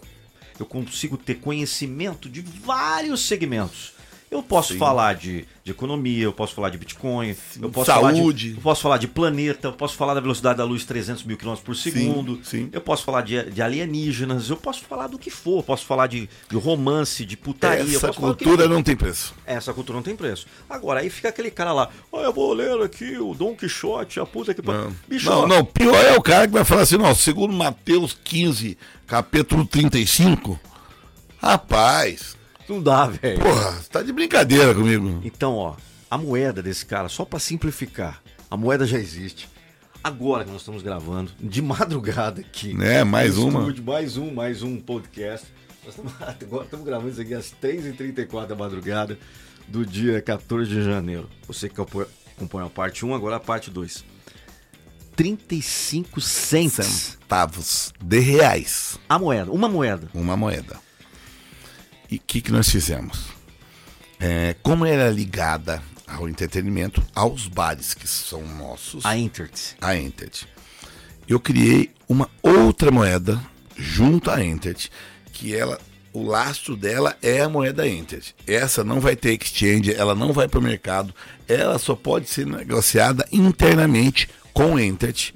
[0.59, 3.93] eu consigo ter conhecimento de vários segmentos.
[4.31, 4.79] Eu posso Sim.
[4.79, 8.19] falar de, de economia, eu posso falar de Bitcoin, eu posso Saúde.
[8.21, 11.25] falar de, eu posso falar de planeta, eu posso falar da velocidade da luz 300
[11.25, 12.69] mil km por segundo, sim.
[12.71, 16.07] eu posso falar de, de alienígenas, eu posso falar do que for, eu posso falar
[16.07, 19.35] de, de romance, de putaria, eu Essa cultura não tem preço.
[19.45, 20.47] Essa cultura não tem preço.
[20.69, 24.27] Agora, aí fica aquele cara lá, ó, eu vou ler aqui o Dom Quixote, a
[24.27, 24.63] puta que...
[24.63, 24.97] pa-" Não.
[25.09, 28.79] Bicho, não, não, pior é o cara que vai falar assim, não, segundo Mateus 15,
[29.09, 30.61] capítulo 35.
[31.43, 32.37] Rapaz,
[32.71, 33.41] não dá, velho.
[33.41, 35.21] porra, você tá de brincadeira comigo.
[35.25, 35.75] Então, ó,
[36.11, 39.49] a moeda desse cara, só pra simplificar, a moeda já existe.
[40.03, 42.73] Agora que nós estamos gravando, de madrugada aqui.
[42.73, 43.61] Né, mais uma.
[43.61, 45.47] estúdio, mais um, mais um podcast.
[45.85, 49.19] Nós estamos, agora estamos gravando isso aqui às 3h34 da madrugada
[49.69, 51.29] do dia 14 de janeiro.
[51.47, 54.05] Você que acompanha a parte 1, agora a parte 2.
[55.17, 56.87] 35 cents
[57.21, 58.99] Centavos de reais.
[59.07, 60.09] a moeda, uma moeda.
[60.15, 60.79] uma moeda.
[62.11, 63.29] E o que, que nós fizemos?
[64.19, 69.75] É, como ela é ligada ao entretenimento, aos bares que são nossos, A Intert.
[69.81, 70.47] a Entet,
[71.29, 73.41] eu criei uma outra moeda
[73.77, 74.91] junto à Entet,
[75.33, 75.79] que ela,
[76.13, 78.35] o lastro dela é a moeda Entet.
[78.47, 81.15] Essa não vai ter exchange, ela não vai para o mercado,
[81.47, 85.33] ela só pode ser negociada internamente com Entet.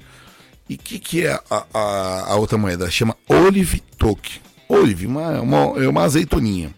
[0.67, 2.91] E o que, que é a, a, a outra moeda?
[2.91, 4.44] Chama Olive Toque.
[4.67, 6.73] Olive, uma, uma, é uma azeitoninha.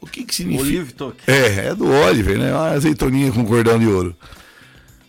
[0.00, 0.68] O que, que significa?
[0.68, 1.30] Olive Toque.
[1.30, 2.52] É, é do Oliver, né?
[2.52, 4.14] Uma azeitoninha com cordão de ouro.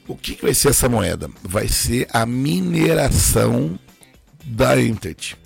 [0.07, 1.29] O que, que vai ser essa moeda?
[1.43, 3.77] Vai ser a mineração
[4.43, 5.37] da Entet.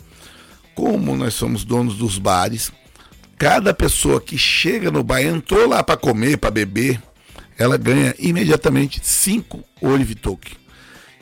[0.75, 2.71] Como nós somos donos dos bares,
[3.37, 7.01] cada pessoa que chega no bar, entrou lá para comer, para beber,
[7.57, 10.60] ela ganha imediatamente 5 Olive Token.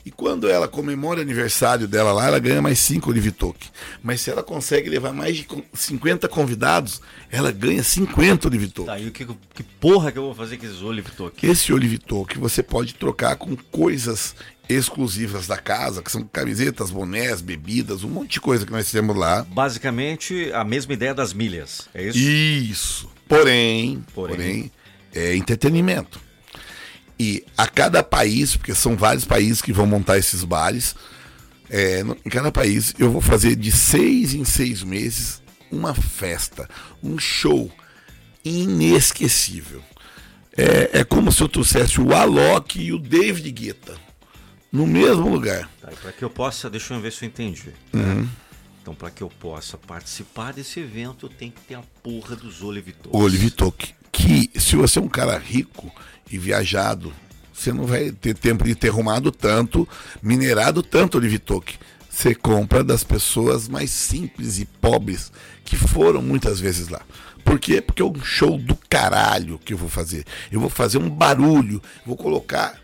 [0.05, 3.69] E quando ela comemora o aniversário dela lá, ela ganha mais 5 Olive Token.
[4.01, 8.93] Mas se ela consegue levar mais de con- 50 convidados, ela ganha 50 Olive Token.
[8.93, 11.45] Tá, e o que, que porra que eu vou fazer com esses Olive Toque?
[11.45, 14.35] Esse Olive Token você pode trocar com coisas
[14.67, 19.15] exclusivas da casa, que são camisetas, bonés, bebidas, um monte de coisa que nós temos
[19.17, 19.43] lá.
[19.49, 21.89] Basicamente, a mesma ideia das milhas.
[21.93, 22.17] É isso?
[22.19, 23.09] Isso.
[23.27, 24.35] Porém, Porém.
[24.35, 24.71] porém,
[25.13, 26.19] é entretenimento.
[27.19, 30.95] E a cada país, porque são vários países que vão montar esses bares,
[31.69, 36.67] é, em cada país eu vou fazer de seis em seis meses uma festa,
[37.03, 37.71] um show
[38.43, 39.83] inesquecível.
[40.57, 43.95] É, é como se eu trouxesse o Alok e o David Guetta
[44.71, 45.69] no mesmo lugar.
[45.81, 47.73] Tá, para que eu possa, deixa eu ver se eu entendi.
[47.93, 48.27] Uhum.
[48.81, 52.63] Então, para que eu possa participar desse evento, eu tenho que ter a porra dos
[52.63, 53.13] Olive Toques.
[54.29, 54.47] O.
[54.47, 55.91] Que se você é um cara rico
[56.31, 57.13] e viajado,
[57.53, 59.87] você não vai ter tempo de ter arrumado tanto,
[60.21, 61.77] minerado tanto Olive Toque.
[62.09, 65.31] Você compra das pessoas mais simples e pobres
[65.63, 67.01] que foram muitas vezes lá.
[67.43, 67.81] Por quê?
[67.81, 70.25] Porque é um show do caralho que eu vou fazer.
[70.51, 72.79] Eu vou fazer um barulho, vou colocar.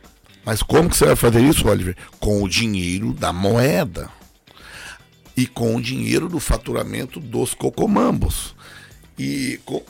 [0.45, 1.95] Mas como que você vai fazer isso, Oliver?
[2.19, 4.10] Com o dinheiro da moeda
[5.36, 8.55] e com o dinheiro do faturamento dos cocomambos.
[9.17, 9.82] E o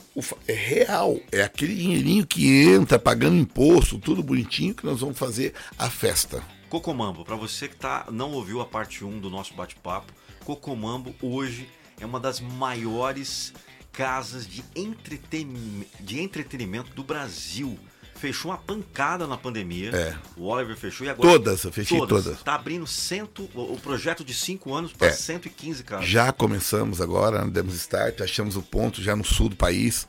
[0.46, 5.52] é real, é aquele dinheirinho que entra pagando imposto, tudo bonitinho, que nós vamos fazer
[5.76, 6.42] a festa.
[6.68, 10.12] Cocomambo, para você que tá, não ouviu a parte 1 do nosso bate-papo,
[10.44, 11.68] Cocomambo hoje
[12.00, 13.52] é uma das maiores
[13.92, 15.84] casas de, entreten...
[15.98, 17.78] de entretenimento do Brasil.
[18.18, 19.90] Fechou uma pancada na pandemia.
[19.90, 20.14] É.
[20.36, 21.28] O Oliver fechou e agora.
[21.30, 22.42] Todas, eu fechei todas.
[22.42, 25.12] Tá abrindo cento, o projeto de 5 anos para É.
[25.12, 26.06] 115 casas.
[26.06, 30.06] Já começamos agora, né, demos start, achamos o ponto já no sul do país.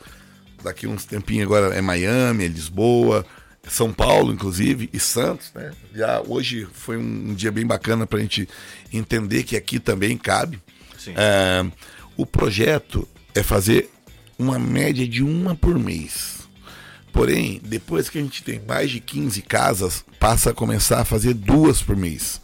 [0.64, 3.26] Daqui uns tempinhos agora é Miami, é Lisboa,
[3.68, 5.72] São Paulo, inclusive, e Santos, né?
[5.94, 8.48] Já hoje foi um dia bem bacana para a gente
[8.92, 10.62] entender que aqui também cabe.
[10.98, 11.14] Sim.
[11.16, 11.66] É,
[12.16, 13.90] o projeto é fazer
[14.40, 16.47] uma média de uma por mês.
[17.18, 21.34] Porém, depois que a gente tem mais de 15 casas, passa a começar a fazer
[21.34, 22.40] duas por mês.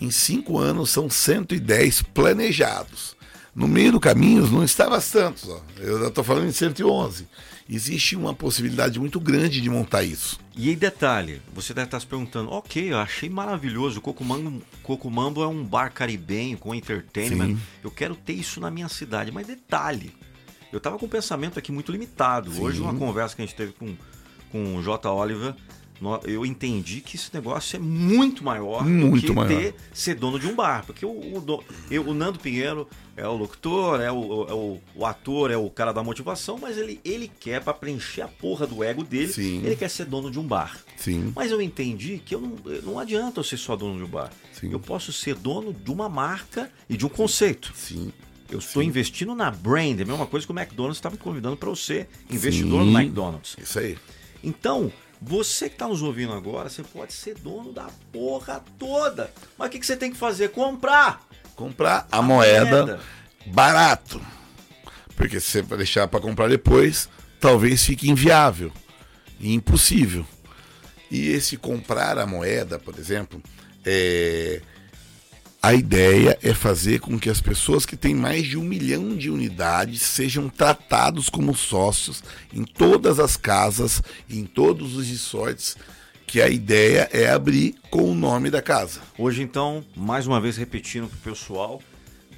[0.00, 3.14] Em cinco anos são 110 planejados.
[3.54, 5.60] No meio do caminho não estava Santos, ó.
[5.76, 7.28] eu estou falando em 111.
[7.68, 10.40] Existe uma possibilidade muito grande de montar isso.
[10.56, 15.42] E aí, detalhe, você deve estar se perguntando, ok, eu achei maravilhoso, o Cocumambo, Cocumambo
[15.42, 17.60] é um bar caribenho com entertainment, Sim.
[17.84, 20.10] eu quero ter isso na minha cidade, mas detalhe,
[20.72, 22.62] eu tava com um pensamento aqui muito limitado, Sim.
[22.62, 23.94] hoje uma conversa que a gente teve com,
[24.52, 25.10] com o J.
[25.10, 25.54] Oliver,
[26.24, 29.48] eu entendi que esse negócio é muito maior Muito do que maior.
[29.48, 33.36] ter, ser dono de um bar, porque o, o, eu- o Nando Pinheiro é o
[33.36, 37.30] locutor, é o, é o, o ator, é o cara da motivação, mas ele, ele
[37.38, 39.58] quer, pra preencher a porra do ego dele, Sim.
[39.62, 40.80] ele quer ser dono de um bar.
[40.96, 41.34] Sim.
[41.36, 44.30] Mas eu entendi que eu não, não adianta eu ser só dono de um bar.
[44.54, 44.72] Sim.
[44.72, 47.72] Eu posso ser dono de uma marca e de um conceito.
[47.76, 48.10] Sim.
[48.50, 51.56] Eu estou investindo na brand, é a mesma coisa que o McDonald's estava me convidando
[51.56, 52.98] para ser investidor no Sim.
[52.98, 53.56] McDonald's.
[53.58, 53.96] Isso aí.
[54.42, 59.32] Então, você que está nos ouvindo agora, você pode ser dono da porra toda.
[59.58, 60.48] Mas o que, que você tem que fazer?
[60.48, 61.26] Comprar!
[61.54, 63.00] Comprar a, moeda, moeda.
[63.46, 64.20] barato.
[65.14, 67.08] Porque se você deixar para comprar depois,
[67.38, 68.72] talvez fique inviável
[69.38, 70.26] e impossível.
[71.10, 73.42] E esse comprar a moeda, por exemplo,
[73.84, 74.62] é...
[75.62, 79.30] a ideia é fazer com que as pessoas que têm mais de um milhão de
[79.30, 85.76] unidades sejam tratados como sócios em todas as casas, em todos os resorts,
[86.26, 89.00] que a ideia é abrir com o nome da casa.
[89.18, 91.82] Hoje, então, mais uma vez repetindo para o pessoal,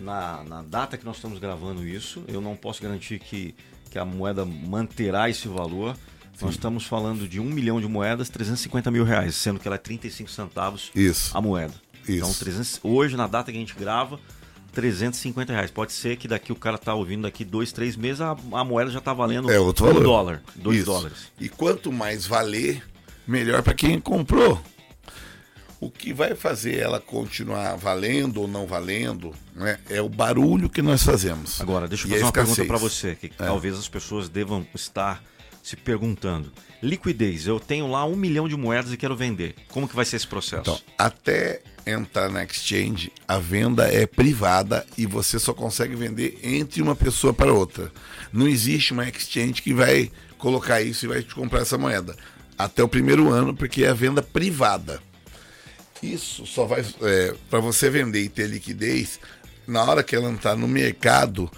[0.01, 3.55] na, na data que nós estamos gravando isso, eu não posso garantir que,
[3.89, 5.97] que a moeda manterá esse valor.
[6.41, 9.79] Nós estamos falando de um milhão de moedas, 350 mil reais, sendo que ela é
[9.79, 11.37] 35 centavos Isso.
[11.37, 11.75] a moeda.
[12.03, 12.13] Isso.
[12.19, 14.19] Então, 300, hoje, na data que a gente grava,
[14.73, 15.71] 350 reais.
[15.71, 18.91] Pode ser que daqui o cara tá ouvindo daqui dois, três meses, a, a moeda
[18.91, 20.03] já tá valendo É outro um valor.
[20.03, 20.87] dólar, dois Isso.
[20.87, 21.19] dólares.
[21.39, 22.83] E quanto mais valer,
[23.27, 24.61] melhor para quem comprou.
[25.79, 30.81] O que vai fazer ela continuar valendo ou não valendo né, é o barulho que
[30.81, 31.61] nós fazemos.
[31.61, 32.69] Agora, deixa eu fazer uma pergunta escassez.
[32.69, 35.21] para você, que talvez as pessoas devam estar
[35.63, 36.53] se perguntando.
[36.83, 39.55] Liquidez, eu tenho lá um milhão de moedas e quero vender.
[39.69, 40.63] Como que vai ser esse processo?
[40.63, 46.83] Então, até entrar na exchange, a venda é privada e você só consegue vender entre
[46.83, 47.93] uma pessoa para outra.
[48.33, 52.17] Não existe uma exchange que vai colocar isso e vai te comprar essa moeda.
[52.59, 55.01] Até o primeiro ano, porque é a venda privada.
[56.03, 56.85] Isso só vai.
[57.49, 59.21] para você vender e ter liquidez,
[59.69, 61.49] na hora que ela entrar no mercado,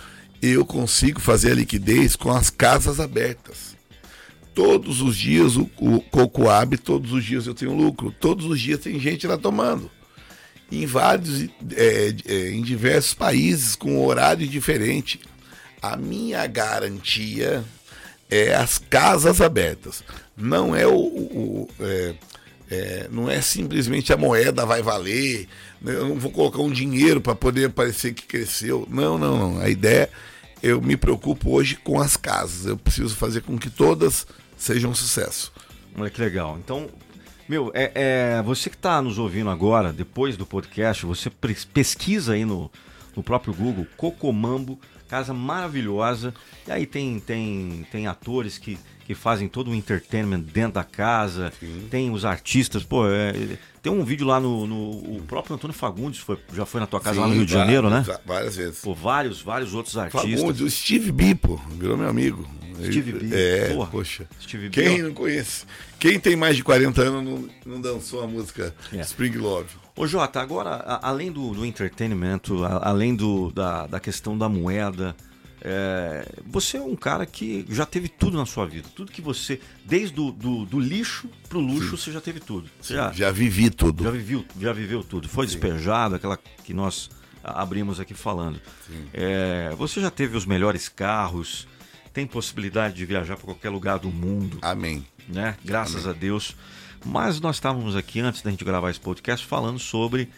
[0.42, 3.73] eu consigo fazer a liquidez com as casas abertas
[4.54, 6.00] todos os dias o, o
[6.82, 9.90] todos os dias eu tenho lucro, todos os dias tem gente lá tomando.
[10.72, 11.42] Em vários,
[11.76, 15.20] é, é, em diversos países com horário diferente.
[15.80, 17.62] A minha garantia
[18.30, 20.02] é as casas abertas.
[20.36, 22.14] Não é o, o- é,
[22.70, 25.46] é, não é simplesmente a moeda vai valer.
[25.80, 28.88] né, Eu não vou colocar um dinheiro para poder parecer que cresceu.
[28.90, 29.60] Não, não, não.
[29.60, 30.08] A ideia
[30.62, 32.64] eu me preocupo hoje com as casas.
[32.66, 34.26] Eu preciso fazer com que todas
[34.64, 35.52] sejam um sucesso.
[35.96, 36.58] Olha que legal.
[36.58, 36.88] Então,
[37.48, 41.30] meu, é, é, você que está nos ouvindo agora, depois do podcast, você
[41.72, 42.70] pesquisa aí no,
[43.14, 46.32] no próprio Google, Cocomambo, casa maravilhosa.
[46.66, 51.52] E aí tem, tem, tem atores que, que fazem todo o entertainment dentro da casa,
[51.90, 56.20] tem os artistas, pô, é, tem um vídeo lá no, no o próprio Antônio Fagundes
[56.20, 58.02] foi, já foi na tua casa lá no Sim, Rio de Janeiro, né?
[58.24, 58.80] Várias vezes.
[58.80, 60.40] Pô, vários, vários outros artistas.
[60.40, 62.48] Fagundes, o Steve B, pô, virou meu amigo.
[62.76, 63.90] Steve B, É, porra.
[63.90, 64.26] poxa.
[64.40, 65.64] Steve B, Quem não conhece?
[65.98, 69.00] Quem tem mais de 40 anos não, não dançou a música É.
[69.00, 69.68] Spring Love?
[69.96, 74.48] Ô Jota, agora, a- além do, do entretenimento, a- além do, da, da questão da
[74.48, 75.14] moeda,
[75.66, 78.86] é, você é um cara que já teve tudo na sua vida.
[78.94, 82.68] Tudo que você, desde do, do, do lixo pro luxo, você já teve tudo.
[82.80, 84.04] Você já, Já vivi tudo.
[84.04, 85.28] já, viveu, já viveu tudo.
[85.28, 87.08] Foi despejado, aquela que nós
[87.42, 88.60] abrimos aqui falando.
[89.12, 91.66] É, você já teve os melhores carros,
[92.14, 95.04] tem possibilidade de viajar para qualquer lugar do mundo Amém.
[95.28, 95.56] né?
[95.64, 96.56] Graças a Deus.
[97.04, 100.30] Mas nós estávamos aqui, antes da gente gravar esse podcast, falando sobre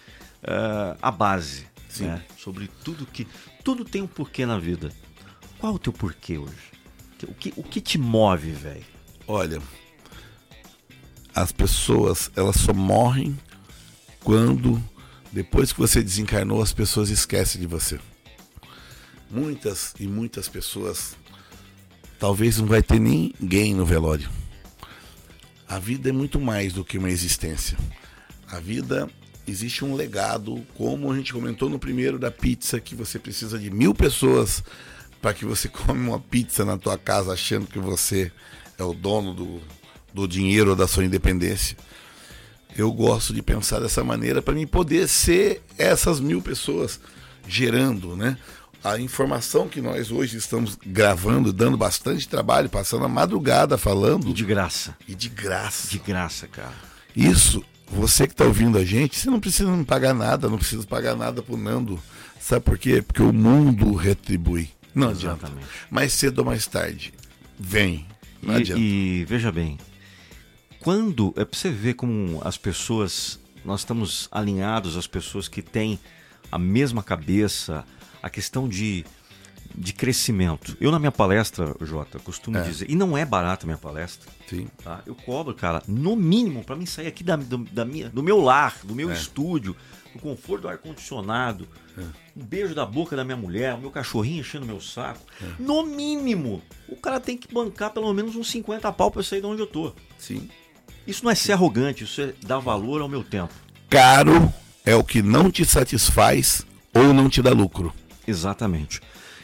[0.43, 1.67] eh, a base.
[2.01, 2.25] né?
[2.37, 3.29] Sobre tudo que.
[3.62, 4.91] Tudo tem um porquê na vida.
[5.59, 6.73] Qual o teu porquê hoje?
[7.23, 8.85] O que, o que te move, velho?
[9.29, 9.61] Olha,
[11.35, 13.39] as pessoas, elas só morrem
[14.21, 14.83] quando,
[15.33, 18.01] depois que você desencarnou, as pessoas esquecem de você.
[19.31, 21.17] Muitas e muitas pessoas,
[22.19, 24.29] talvez não vai ter ninguém no velório.
[25.69, 27.77] A vida é muito mais do que uma existência.
[28.49, 29.09] A vida
[29.47, 33.71] existe um legado, como a gente comentou no primeiro da pizza, que você precisa de
[33.71, 34.63] mil pessoas
[35.21, 38.31] para que você come uma pizza na tua casa achando que você
[38.79, 39.61] é o dono do,
[40.13, 41.77] do dinheiro ou da sua independência.
[42.77, 47.01] Eu gosto de pensar dessa maneira para mim poder ser essas mil pessoas
[47.49, 48.37] gerando, né?
[48.85, 54.33] A informação que nós hoje estamos gravando, dando bastante trabalho, passando a madrugada falando E
[54.33, 54.97] de graça.
[55.09, 55.89] e de graça.
[55.89, 56.73] De graça, cara.
[57.15, 60.87] Isso, você que está ouvindo a gente, você não precisa me pagar nada, não precisa
[60.87, 62.01] pagar nada pro Nando.
[62.41, 63.03] Sabe por quê?
[63.03, 64.71] Porque o mundo retribui.
[64.95, 65.47] Não adianta.
[65.47, 65.69] Exatamente.
[65.91, 67.12] Mais cedo ou mais tarde.
[67.59, 68.07] Vem.
[68.41, 68.81] Não E, adianta.
[68.81, 69.79] e veja bem,
[70.79, 71.35] quando.
[71.37, 73.41] É pra você ver como as pessoas.
[73.65, 75.99] Nós estamos alinhados, as pessoas que têm
[76.53, 77.85] a mesma cabeça,
[78.27, 79.05] a questão de.
[79.75, 80.75] de crescimento.
[80.81, 82.62] Eu, na minha palestra, Jota, costumo É.
[82.62, 84.69] dizer, e não é barata a minha palestra, Sim.
[84.83, 85.03] tá?
[85.05, 88.41] Eu cobro, cara, no mínimo, pra mim sair aqui da, do, da minha, do meu
[88.41, 89.12] lar, do meu É.
[89.15, 89.77] estúdio,
[90.15, 91.69] do conforto do ar-condicionado,
[92.35, 95.21] um beijo da boca da minha mulher, o meu cachorrinho enchendo meu saco.
[95.43, 95.47] É.
[95.59, 99.41] No mínimo, o cara tem que bancar pelo menos uns 50 pau pra eu sair
[99.41, 99.93] de onde eu tô.
[100.19, 100.49] Sim.
[101.07, 103.53] Isso não é ser arrogante, isso é dar valor ao meu tempo.
[103.91, 104.51] Caro
[104.87, 107.93] é o que não te satisfaz ou não te dá lucro.
[108.27, 109.01] Exatamente.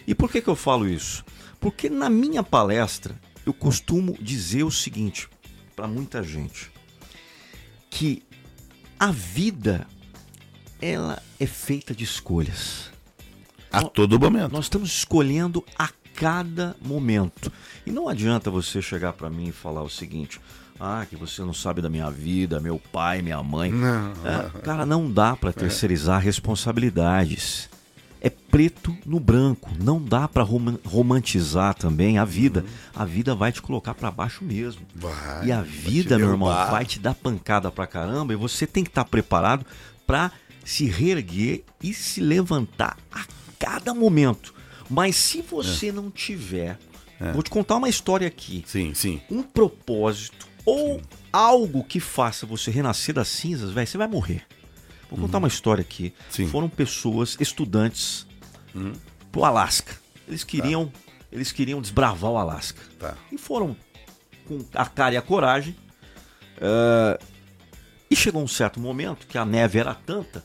[0.06, 1.24] E por que, que eu falo isso?
[1.60, 3.14] Porque na minha palestra
[3.46, 5.28] eu costumo dizer o seguinte
[5.76, 6.70] para muita gente:
[7.90, 8.22] que
[8.98, 9.86] a vida
[10.80, 12.90] ela é feita de escolhas.
[13.70, 14.52] A todo momento.
[14.52, 17.50] Nós estamos escolhendo a cada momento.
[17.86, 20.40] E não adianta você chegar para mim e falar o seguinte:
[20.78, 23.70] ah, que você não sabe da minha vida, meu pai, minha mãe.
[23.70, 24.12] Não.
[24.26, 27.70] É, cara, não dá para terceirizar responsabilidades.
[28.24, 29.68] É preto no branco.
[29.82, 32.64] Não dá para romantizar também a vida.
[32.94, 34.82] A vida vai te colocar para baixo mesmo.
[34.94, 38.84] Vai, e a vida, meu irmão, vai te dar pancada pra caramba e você tem
[38.84, 39.66] que estar preparado
[40.06, 40.30] para
[40.64, 43.24] se reerguer e se levantar a
[43.58, 44.54] cada momento.
[44.88, 46.78] Mas se você não tiver,
[47.32, 49.20] vou te contar uma história aqui Sim, sim.
[49.28, 51.00] um propósito ou
[51.32, 54.46] algo que faça você renascer das cinzas, velho, você vai morrer.
[55.12, 56.04] Vou contar uma história aqui.
[56.04, 56.24] Uhum.
[56.30, 56.42] Sim.
[56.44, 56.48] Uhum.
[56.48, 58.26] Foram pessoas, estudantes,
[59.30, 59.94] pro Alasca.
[60.26, 60.90] Eles queriam,
[61.30, 62.80] eles queriam desbravar o Alasca.
[62.98, 63.14] Tá.
[63.30, 63.76] E foram
[64.48, 65.76] com a cara e a coragem.
[66.60, 67.18] eh,
[68.10, 70.44] e chegou um certo momento que a neve era tanta.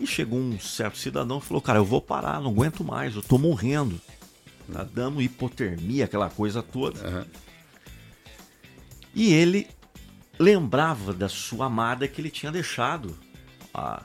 [0.00, 3.22] E chegou um certo cidadão que falou: Cara, eu vou parar, não aguento mais, eu
[3.22, 4.00] tô morrendo.
[4.72, 7.06] Tá dando hipotermia, aquela coisa toda.
[7.06, 7.26] Aham.
[9.14, 9.68] E ele
[10.38, 13.16] lembrava da sua amada que ele tinha deixado
[13.74, 14.02] a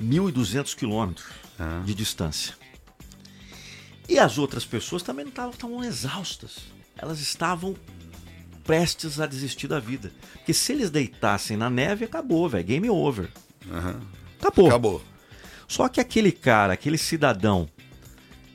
[0.00, 1.26] 1.200 quilômetros
[1.58, 1.82] Ah.
[1.84, 2.54] de distância.
[4.08, 6.58] E as outras pessoas também não estavam exaustas.
[6.96, 7.74] Elas estavam
[8.64, 10.12] prestes a desistir da vida.
[10.34, 12.64] Porque se eles deitassem na neve, acabou, velho.
[12.64, 13.30] Game over.
[13.70, 14.00] Aham.
[14.40, 14.66] Acabou.
[14.66, 15.02] Acabou.
[15.66, 17.68] Só que aquele cara, aquele cidadão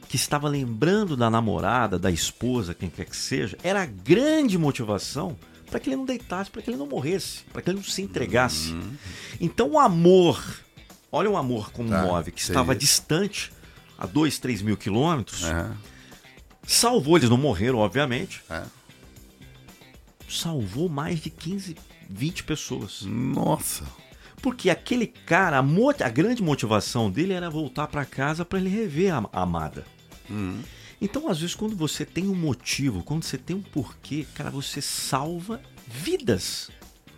[0.07, 5.37] que estava lembrando da namorada, da esposa, quem quer que seja, era a grande motivação
[5.69, 8.01] para que ele não deitasse, para que ele não morresse, para que ele não se
[8.01, 8.75] entregasse.
[9.39, 10.43] Então o amor,
[11.11, 12.53] olha o amor como Tá, move, que sei.
[12.53, 13.51] estava distante,
[13.97, 15.77] a 2, 3 mil quilômetros, Aham.
[16.65, 18.63] salvou, eles não morreram, obviamente, É.
[20.27, 21.75] salvou mais de 15,
[22.09, 23.01] 20 pessoas.
[23.03, 23.83] Nossa.
[24.41, 29.13] Porque aquele cara, a, a grande motivação dele era voltar para casa para ele rever
[29.13, 29.85] a, a amada.
[30.29, 30.61] Uhum.
[31.01, 34.81] Então, às vezes, quando você tem um motivo, quando você tem um porquê, cara, você
[34.81, 36.69] salva vidas.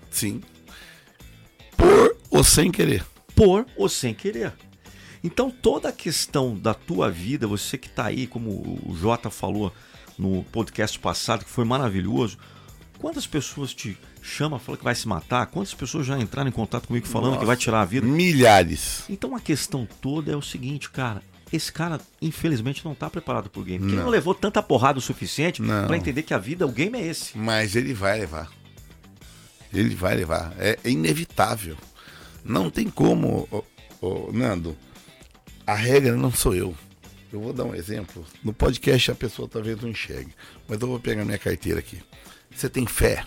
[0.09, 0.41] Sim.
[1.75, 3.05] Por ou sem querer.
[3.35, 4.53] Por ou sem querer.
[5.23, 9.73] Então, toda a questão da tua vida, você que tá aí, como o Jota falou
[10.17, 12.37] no podcast passado, que foi maravilhoso,
[12.99, 15.47] quantas pessoas te chamam, falam que vai se matar?
[15.47, 17.47] Quantas pessoas já entraram em contato comigo falando que Nossa.
[17.47, 18.05] vai tirar a vida?
[18.05, 19.03] Milhares.
[19.09, 21.23] Então a questão toda é o seguinte, cara.
[21.51, 23.79] Esse cara, infelizmente, não tá preparado pro game.
[23.79, 24.05] Porque ele Não.
[24.05, 25.85] não levou tanta porrada o suficiente Não.
[25.87, 27.37] pra entender que a vida, o game é esse.
[27.37, 28.49] Mas ele vai levar.
[29.73, 30.53] Ele vai levar.
[30.57, 31.77] É, é inevitável.
[32.43, 33.63] Não tem como, ô,
[34.05, 34.75] ô, Nando.
[35.65, 36.75] A regra não sou eu.
[37.31, 38.25] Eu vou dar um exemplo.
[38.43, 40.33] No podcast a pessoa talvez não enxergue.
[40.67, 42.01] Mas eu vou pegar minha carteira aqui.
[42.53, 43.23] Você tem fé?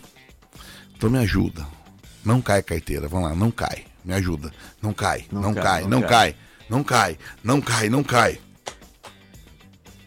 [0.97, 1.67] Então me ajuda.
[2.25, 3.09] Não cai carteira.
[3.09, 3.85] Vamos lá, não cai.
[4.05, 4.53] Me ajuda.
[4.83, 6.33] Não cai, Não não, cai, cai, não não cai.
[6.33, 6.37] cai,
[6.69, 8.41] não cai, não cai, não cai.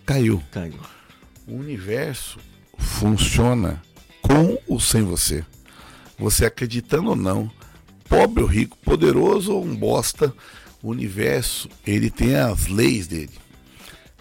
[0.05, 0.41] Caiu.
[0.51, 0.79] Caiu.
[1.47, 2.39] O universo
[2.77, 3.81] funciona
[4.21, 5.45] com ou sem você.
[6.17, 7.51] Você acreditando ou não,
[8.09, 10.33] pobre ou rico, poderoso ou um bosta,
[10.81, 13.33] o universo, ele tem as leis dele.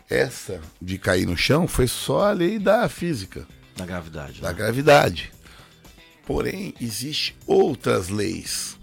[0.09, 3.47] Essa de cair no chão foi só a lei da física,
[3.77, 4.41] Da gravidade.
[4.41, 4.55] da né?
[4.55, 5.33] gravidade.
[6.25, 8.76] Porém, existe outras leis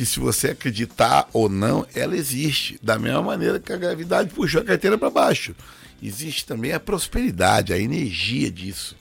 [0.00, 2.80] que se você acreditar ou não, ela existe.
[2.82, 5.54] Da mesma maneira que a gravidade puxou a carteira para baixo.
[6.02, 8.96] Existe também a prosperidade, a energia disso.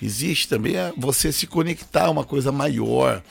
[0.00, 3.22] Existe também a você se conectar a uma coisa maior.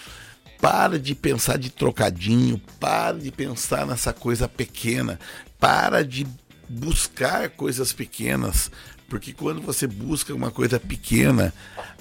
[0.62, 5.20] Para de pensar de trocadinho, para de pensar nessa coisa pequena,
[5.60, 6.28] para de
[6.70, 8.70] buscar coisas pequenas,
[9.10, 11.52] porque quando você busca uma coisa pequena,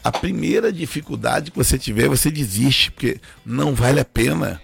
[0.05, 4.61] a primeira dificuldade que você tiver, você desiste, porque não vale a pena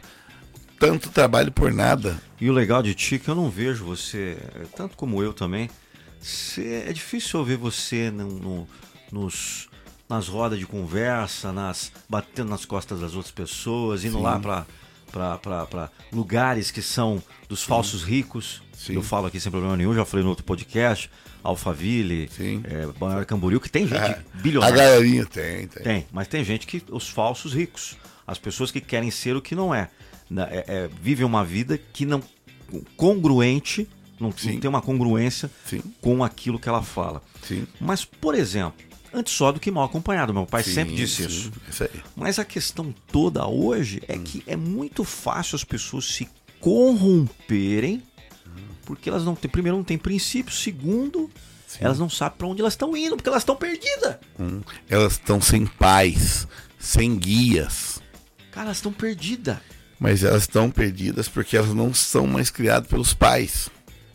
[0.82, 2.20] tanto trabalho por nada.
[2.40, 4.36] E o legal de ti é que eu não vejo você,
[4.76, 5.70] tanto como eu também,
[6.20, 8.68] você- é difícil eu ver você no, no-
[9.12, 9.68] nos,
[10.08, 14.22] nas rodas de conversa, nas batendo nas costas das outras pessoas, indo Sim.
[14.24, 14.66] lá pra,
[15.38, 18.60] para lugares que são dos falsos ricos.
[18.76, 18.94] Sim.
[18.94, 21.08] Eu falo aqui sem problema nenhum, já falei no outro podcast.
[21.44, 22.60] Alphaville, Sim.
[22.64, 24.20] é, Balneário Camboriú, que tem gente É.
[24.34, 24.76] A bilionária.
[24.76, 25.82] galerinha tem, tem.
[25.82, 26.82] Tem, mas tem gente que.
[26.90, 27.96] Os falsos ricos.
[28.26, 29.90] As pessoas que querem ser o que não é.
[30.32, 32.22] Na- é- é, vivem uma vida que não.
[32.96, 33.86] congruente,
[34.18, 34.58] não, não Sim.
[34.58, 35.82] tem uma congruência Sim.
[36.00, 37.22] com aquilo que ela fala.
[37.46, 37.66] Sim.
[37.78, 40.32] Mas, por exemplo, antes só do que mal acompanhado.
[40.32, 41.52] Meu pai Sim, sempre disse sim, isso.
[42.16, 46.26] Mas a questão toda hoje é que é muito fácil as pessoas se
[46.60, 48.02] corromperem
[48.84, 51.30] porque elas não têm, primeiro, não têm princípio, segundo,
[51.78, 54.16] elas não sabem para onde elas estão indo, porque elas estão perdidas.
[54.38, 54.60] Hum.
[54.88, 56.46] Elas estão sem paz,
[56.78, 58.02] sem guias.
[58.50, 59.58] Cara, elas estão perdidas.
[60.02, 63.68] Mas elas estão perdidas porque elas não são mais criadas pelos pais.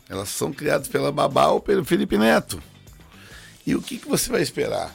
[0.06, 2.62] Elas são criadas pela babá ou pelo Felipe Neto.
[3.66, 4.94] E o que, que você vai esperar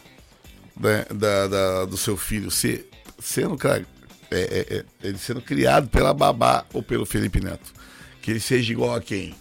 [0.75, 2.87] da, da- da- do seu filho ser,
[3.19, 3.83] sendo, é,
[4.31, 7.73] é, é, ele sendo criado pela babá ou pelo Felipe Neto?
[8.21, 9.33] Que ele seja igual a quem?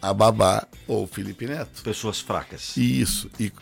[0.00, 1.82] A babá ou o Felipe Neto.
[1.82, 2.76] Pessoas fracas.
[2.76, 3.28] Isso.
[3.40, 3.52] E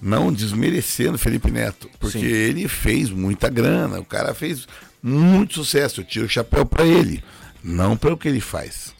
[0.00, 2.26] não desmerecendo Felipe Neto, porque Sim.
[2.26, 4.66] ele fez muita grana, o cara fez
[5.02, 6.00] muito sucesso.
[6.00, 7.22] Eu tiro o chapéu pra ele,
[7.62, 8.94] não pelo que ele faz,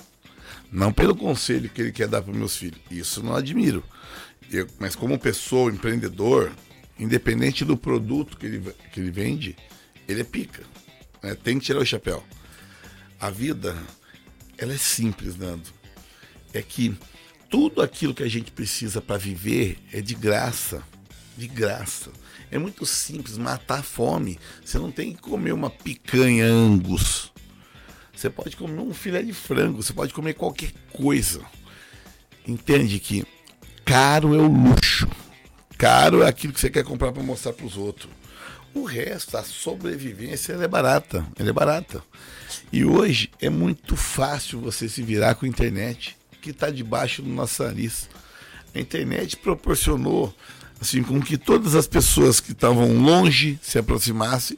[0.70, 2.80] não pelo conselho que ele quer dar para meus filhos.
[2.90, 3.82] Isso não admiro.
[4.51, 6.51] Eu- mas como pessoa, empreendedor,
[6.98, 9.57] independente do produto que ele, que ele vende,
[10.09, 10.62] ele é pica.
[11.22, 11.34] né?
[11.34, 12.24] Tem que tirar o chapéu.
[13.20, 13.76] A vida,
[14.57, 15.68] ela é simples, Nando
[16.53, 16.96] é que
[17.48, 20.82] tudo aquilo que a gente precisa para viver é de graça.
[21.41, 22.11] De graça.
[22.51, 24.38] É muito simples matar a fome.
[24.62, 27.32] Você não tem que comer uma picanha angus.
[28.14, 31.41] Você pode comer um filé de frango, você pode comer qualquer coisa.
[32.47, 33.24] Entende que
[33.86, 35.09] caro é o luxo.
[35.78, 38.12] Caro é aquilo que você quer comprar para mostrar para os outros.
[38.74, 41.26] O resto, a sobrevivência, ela é barata.
[41.38, 42.05] Ela é barata.
[42.70, 47.30] E hoje é muito fácil você se virar com a internet, que está debaixo do
[47.30, 48.11] nosso nariz.
[48.74, 50.34] A internet proporcionou
[50.81, 54.57] assim com que todas as pessoas que estavam longe se aproximassem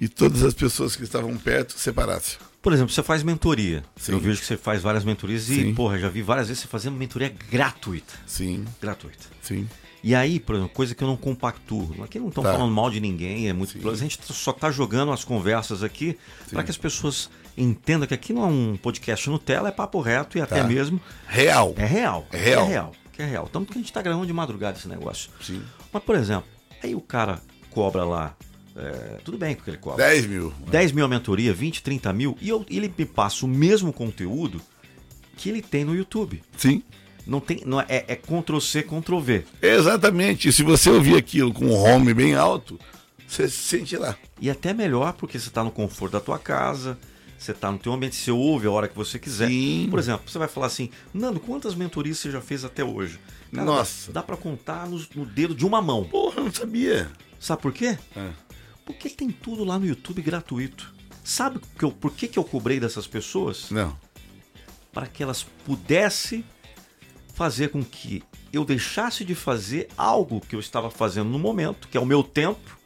[0.00, 2.38] e todas as pessoas que estavam perto se separassem.
[2.60, 3.82] Por exemplo, você faz mentoria.
[3.96, 4.12] Sim.
[4.12, 5.74] Eu vejo que você faz várias mentorias e, Sim.
[5.74, 8.14] porra, já vi várias vezes você fazendo mentoria gratuita.
[8.26, 9.24] Sim, Gratuita.
[9.40, 9.68] sim.
[10.04, 11.94] E aí, por exemplo, coisa que eu não compactuo.
[12.02, 12.52] Aqui não estão Tá.
[12.52, 13.72] falando mal de ninguém, é muito.
[13.80, 13.88] Sim.
[13.88, 16.18] A gente só está jogando as conversas aqui
[16.50, 20.38] para que as pessoas entendam que aqui não é um podcast Nutella, é papo reto
[20.38, 20.64] e até Tá.
[20.66, 21.72] mesmo Real.
[21.76, 22.26] é real.
[22.32, 22.64] É real.
[22.64, 22.92] É real.
[23.12, 23.48] Que é real.
[23.48, 25.30] Tanto que a gente está gravando de madrugada esse negócio.
[25.40, 25.62] Sim.
[25.92, 26.44] Mas, por exemplo,
[26.82, 27.40] aí o cara
[27.70, 28.34] cobra lá.
[28.74, 30.02] é, tudo bem porque ele cobra.
[30.06, 30.50] 10 mil.
[30.68, 34.62] 10 mil a mentoria, 20, 30 mil, e eu- ele me passa o mesmo conteúdo
[35.36, 36.42] que ele tem no YouTube.
[36.56, 36.82] Sim.
[37.26, 39.44] Não tem, não é, é Ctrl C, Ctrl V.
[39.60, 40.48] Exatamente.
[40.48, 42.80] E se você ouvir aquilo com o home bem alto,
[43.28, 44.16] você se sente lá.
[44.40, 46.98] E até melhor porque você está no conforto da tua casa,
[47.42, 49.48] você está no teu ambiente, você ouve a hora que você quiser.
[49.48, 49.86] Sim.
[49.90, 53.18] Por exemplo, você vai falar assim, Nando, quantas mentorias você já fez até hoje?
[53.52, 54.12] Cara, Nossa.
[54.12, 56.04] Dá, dá para contar no, no dedo de uma mão.
[56.04, 57.10] Porra, eu não sabia.
[57.38, 57.98] Sabe por quê?
[58.16, 58.30] É.
[58.86, 60.92] Porque tem tudo lá no YouTube gratuito.
[61.24, 63.70] Sabe que eu, por que, que eu cobrei dessas pessoas?
[63.70, 63.96] Não.
[64.92, 66.44] para que elas pudessem
[67.34, 68.22] fazer com que
[68.52, 72.22] eu deixasse de fazer algo que eu estava fazendo no momento, que é o meu
[72.22, 72.78] tempo,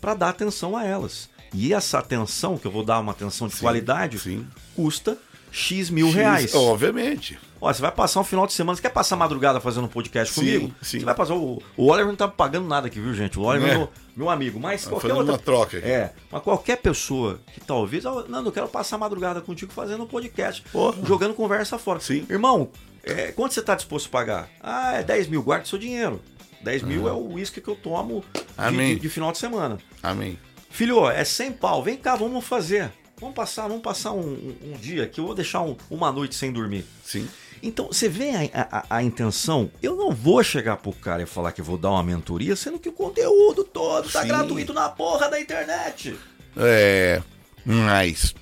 [0.00, 1.30] para dar atenção a elas.
[1.54, 4.46] E essa atenção, que eu vou dar uma atenção de Sim, qualidade, sim.
[4.74, 5.18] custa
[5.50, 6.54] X mil X, reais.
[6.54, 7.38] Obviamente.
[7.60, 10.32] Ó, você vai passar um final de semana, você quer passar madrugada fazendo um podcast
[10.34, 10.74] Sim, comigo?
[10.82, 10.98] sim.
[10.98, 11.34] Você vai passar.
[11.34, 13.38] O, o Oliver não tá pagando nada aqui, viu, gente?
[13.38, 13.76] O Oliver é É.
[13.78, 14.58] meu, meu amigo.
[14.58, 15.32] Mas Tá qualquer fazendo outra.
[15.34, 15.86] uma troca aqui.
[15.86, 18.04] É, mas qualquer pessoa que talvez.
[18.06, 20.62] "Ah, Nando, eu quero passar madrugada contigo fazendo um podcast.
[20.72, 20.96] Porra.
[21.06, 22.00] Jogando conversa fora.
[22.00, 22.26] Sim.
[22.30, 22.70] Irmão,
[23.04, 24.48] é, quanto você está disposto a pagar?
[24.60, 26.18] Ah, é 10 mil, guarde seu dinheiro.
[26.62, 28.24] 10 mil é o uísque que eu tomo
[28.70, 29.78] de, de- de final de semana.
[30.02, 30.38] Amém.
[30.72, 32.90] Filho, é 100 pau, vem cá, vamos fazer.
[33.20, 36.34] Vamos passar, vamos passar um, um- um dia que eu vou deixar um- uma noite
[36.34, 36.84] sem dormir.
[37.04, 37.28] Sim.
[37.62, 39.70] Então, você vê a, a- a intenção?
[39.80, 42.88] Eu não vou chegar pro cara e falar que vou dar uma mentoria, sendo que
[42.88, 44.28] o conteúdo todo tá Sim.
[44.28, 46.18] gratuito na porra da internet.
[46.56, 47.22] É,
[47.64, 48.34] mas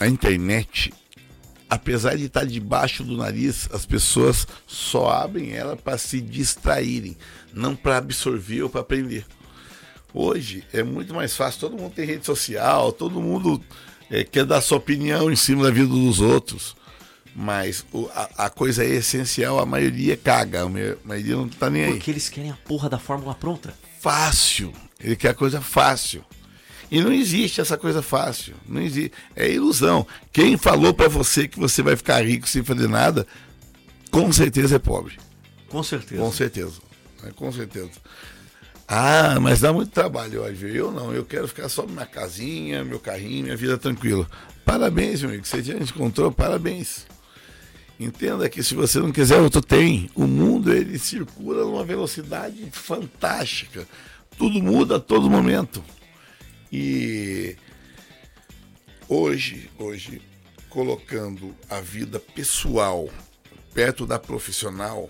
[0.00, 0.92] a internet,
[1.70, 7.16] apesar de estar debaixo do nariz, as pessoas só abrem ela para se distraírem,
[7.52, 9.24] não para absorver ou para aprender.
[10.14, 13.60] Hoje é muito mais fácil, todo mundo tem rede social, todo mundo
[14.08, 16.76] é, quer dar sua opinião em cima da vida dos outros.
[17.34, 21.48] Mas o- a, a coisa é essencial, a maioria caga, a ma- a maioria não
[21.48, 23.74] tá nem aí Porque eles querem a porra da fórmula pronta.
[24.00, 24.72] fácil.
[25.00, 26.24] Ele quer a coisa fácil.
[26.90, 28.54] E não existe essa coisa fácil.
[28.68, 29.10] Não existe.
[29.34, 30.06] É ilusão.
[30.32, 33.26] Quem falou pra você que você vai ficar rico sem fazer nada,
[34.12, 35.18] com certeza é pobre.
[35.68, 36.22] Com certeza.
[36.22, 36.74] Com certeza.
[37.24, 37.90] É, com certeza.
[38.86, 40.76] Ah, mas dá muito trabalho, hoje.
[40.76, 44.28] Eu não, eu quero ficar só na casinha, meu carrinho, minha vida tranquila.
[44.64, 45.46] Parabéns, meu amigo.
[45.46, 47.06] Você já encontrou, parabéns.
[47.98, 50.10] Entenda que se você não quiser, outro tem.
[50.14, 53.86] O mundo ele circula numa velocidade fantástica.
[54.36, 55.82] Tudo muda a todo momento.
[56.72, 57.56] E
[59.08, 60.20] hoje, hoje,
[60.68, 63.08] colocando a vida pessoal
[63.72, 65.08] perto da profissional,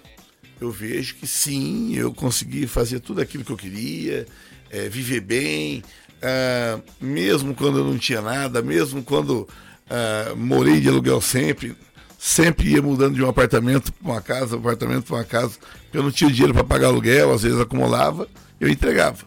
[0.65, 4.27] eu vejo que sim, eu consegui fazer tudo aquilo que eu queria,
[4.71, 5.83] é, viver bem,
[6.23, 9.47] ah, mesmo quando eu não tinha nada, mesmo quando
[9.91, 11.77] ah, morei de aluguel sempre,
[12.19, 15.99] sempre ia mudando de um apartamento para uma casa, um apartamento para uma casa, porque
[15.99, 18.27] eu não tinha dinheiro para pagar aluguel, às vezes acumulava,
[18.59, 19.25] eu entregava.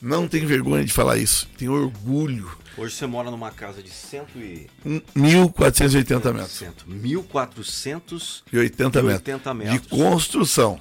[0.00, 2.50] Não tenho vergonha de falar isso, tenho orgulho.
[2.76, 4.66] Hoje você mora numa casa de cento e...
[4.84, 6.64] 1.480 metros.
[6.86, 9.20] 1.480 E 80 metros.
[9.20, 9.80] 80 metros.
[9.80, 10.78] De construção.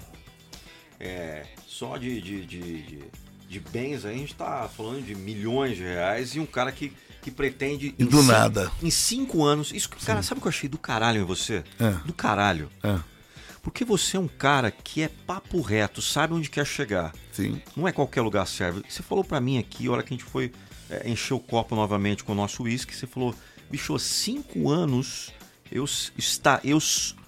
[0.99, 2.99] É, só de, de, de, de,
[3.47, 6.91] de bens aí, a gente tá falando de milhões de reais e um cara que,
[7.21, 7.95] que pretende.
[7.97, 8.69] E em do nada.
[8.83, 9.71] Em cinco anos.
[9.71, 11.63] Isso, cara, sabe o que eu achei do caralho em você?
[11.79, 11.91] É.
[12.05, 12.69] Do caralho.
[12.83, 12.99] É,
[13.65, 17.11] Porque você é um cara que é papo reto, sabe onde quer chegar.
[17.31, 17.59] sim.
[17.75, 18.83] Não é qualquer lugar serve.
[18.87, 20.51] Você falou pra mim aqui, a hora que a gente foi
[20.87, 23.33] é, encher o copo novamente com o nosso uísque, você falou,
[23.71, 25.33] bicho, há cinco anos
[25.71, 25.83] eu
[26.15, 26.77] está, eu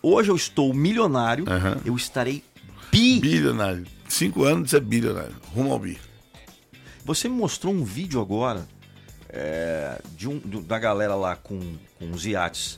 [0.03, 1.81] hoje eu estou milionário, Aham.
[1.83, 2.43] eu estarei
[2.91, 3.19] bi.
[3.19, 3.87] Bilionário.
[4.07, 5.35] Cinco anos é bilionário.
[5.55, 5.97] Rumo ao bi.
[7.03, 8.67] Você me mostrou um vídeo agora
[9.29, 11.59] é, de um, da galera lá com,
[11.97, 12.77] com os iates.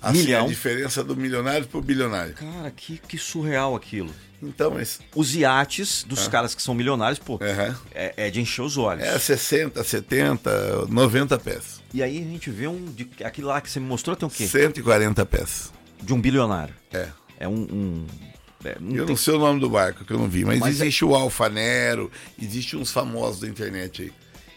[0.00, 0.46] Assim, Milhão.
[0.46, 2.34] a diferença do milionário pro bilionário.
[2.34, 4.10] Cara, que, que surreal aquilo.
[4.42, 5.00] Então, mas.
[5.14, 7.78] Os iates dos caras que são milionários, pô, Aham.
[7.94, 9.04] é, é de encher os olhos.
[9.04, 11.82] É 60, 70, 90 pés.
[11.92, 12.86] E aí a gente vê um.
[12.86, 14.46] De, aquele lá que você me mostrou tem o quê?
[14.48, 15.70] 140 pés.
[16.02, 16.74] De um bilionário.
[16.90, 17.08] É.
[17.38, 17.52] É um.
[17.70, 18.06] um
[18.64, 20.58] é, não Eu tem- não sei o nome do barco, que eu não vi, mas,
[20.58, 24.12] Mas é- existe o Alfanero, existe uns famosos da internet aí.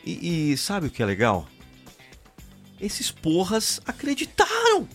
[0.05, 1.47] E, e sabe o que é legal?
[2.79, 4.87] Esses porras acreditaram.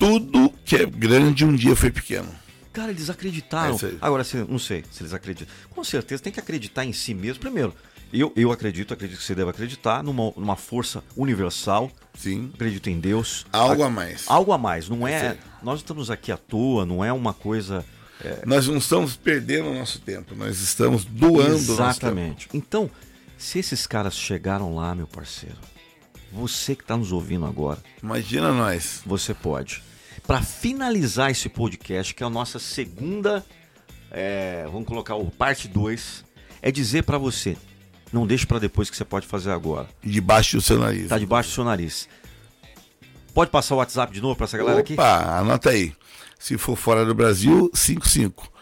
[0.00, 2.28] Tudo que é grande um dia foi pequeno.
[2.72, 3.76] Cara, eles acreditaram.
[3.76, 3.92] É.
[4.00, 5.54] Agora, não sei se eles acreditam.
[5.70, 7.40] Com certeza tem que acreditar em si mesmo.
[7.40, 7.74] Primeiro,
[8.10, 11.92] eu, eu acredito, acredito que você deve acreditar numa, numa força universal.
[12.14, 12.50] Sim.
[12.54, 13.44] Acredito em Deus.
[13.52, 14.24] Algo a mais.
[14.26, 14.88] Algo a mais.
[14.88, 15.38] Não É é.
[15.62, 17.84] Nós estamos aqui à toa, não é uma coisa.
[18.46, 21.54] Nós não estamos perdendo o nosso tempo, nós estamos doando.
[21.54, 22.48] Exatamente.
[22.54, 22.90] Então,
[23.36, 25.56] se esses caras chegaram lá, meu parceiro,
[26.32, 29.02] você que está nos ouvindo agora, Imagina nós.
[29.06, 29.82] você pode.
[30.30, 33.44] Para finalizar esse podcast, que é a nossa segunda,
[34.12, 36.24] é, vamos colocar o parte 2,
[36.62, 37.56] é dizer para você,
[38.12, 39.88] não deixe para depois que você pode fazer agora.
[40.00, 41.08] Debaixo do seu nariz.
[41.08, 42.08] Tá debaixo do seu nariz.
[43.34, 44.92] Pode passar o WhatsApp de novo para essa galera aqui?
[44.92, 45.92] Opa, anota aí.
[46.38, 48.52] Se for fora do Brasil, 55.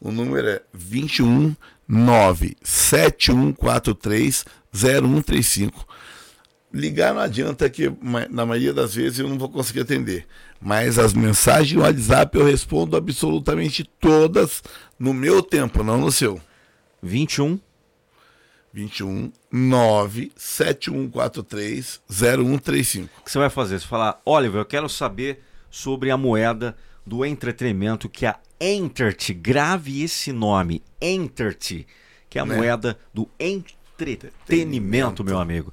[0.00, 1.56] O número é 21
[1.88, 5.88] 97143 0135.
[6.76, 7.90] Ligar não adianta que
[8.30, 10.26] na maioria das vezes eu não vou conseguir atender.
[10.60, 14.62] Mas as mensagens no WhatsApp eu respondo absolutamente todas
[14.98, 16.40] no meu tempo, não no seu.
[17.02, 17.58] 21
[18.72, 23.20] 21 97143 0135.
[23.20, 23.78] O que você vai fazer?
[23.80, 29.32] Você falar, Oliver, eu quero saber sobre a moeda do entretenimento que é a Entert.
[29.34, 31.84] Grave esse nome, Entert,
[32.28, 32.56] que é a Né?
[32.56, 35.72] moeda do entretenimento, meu amigo.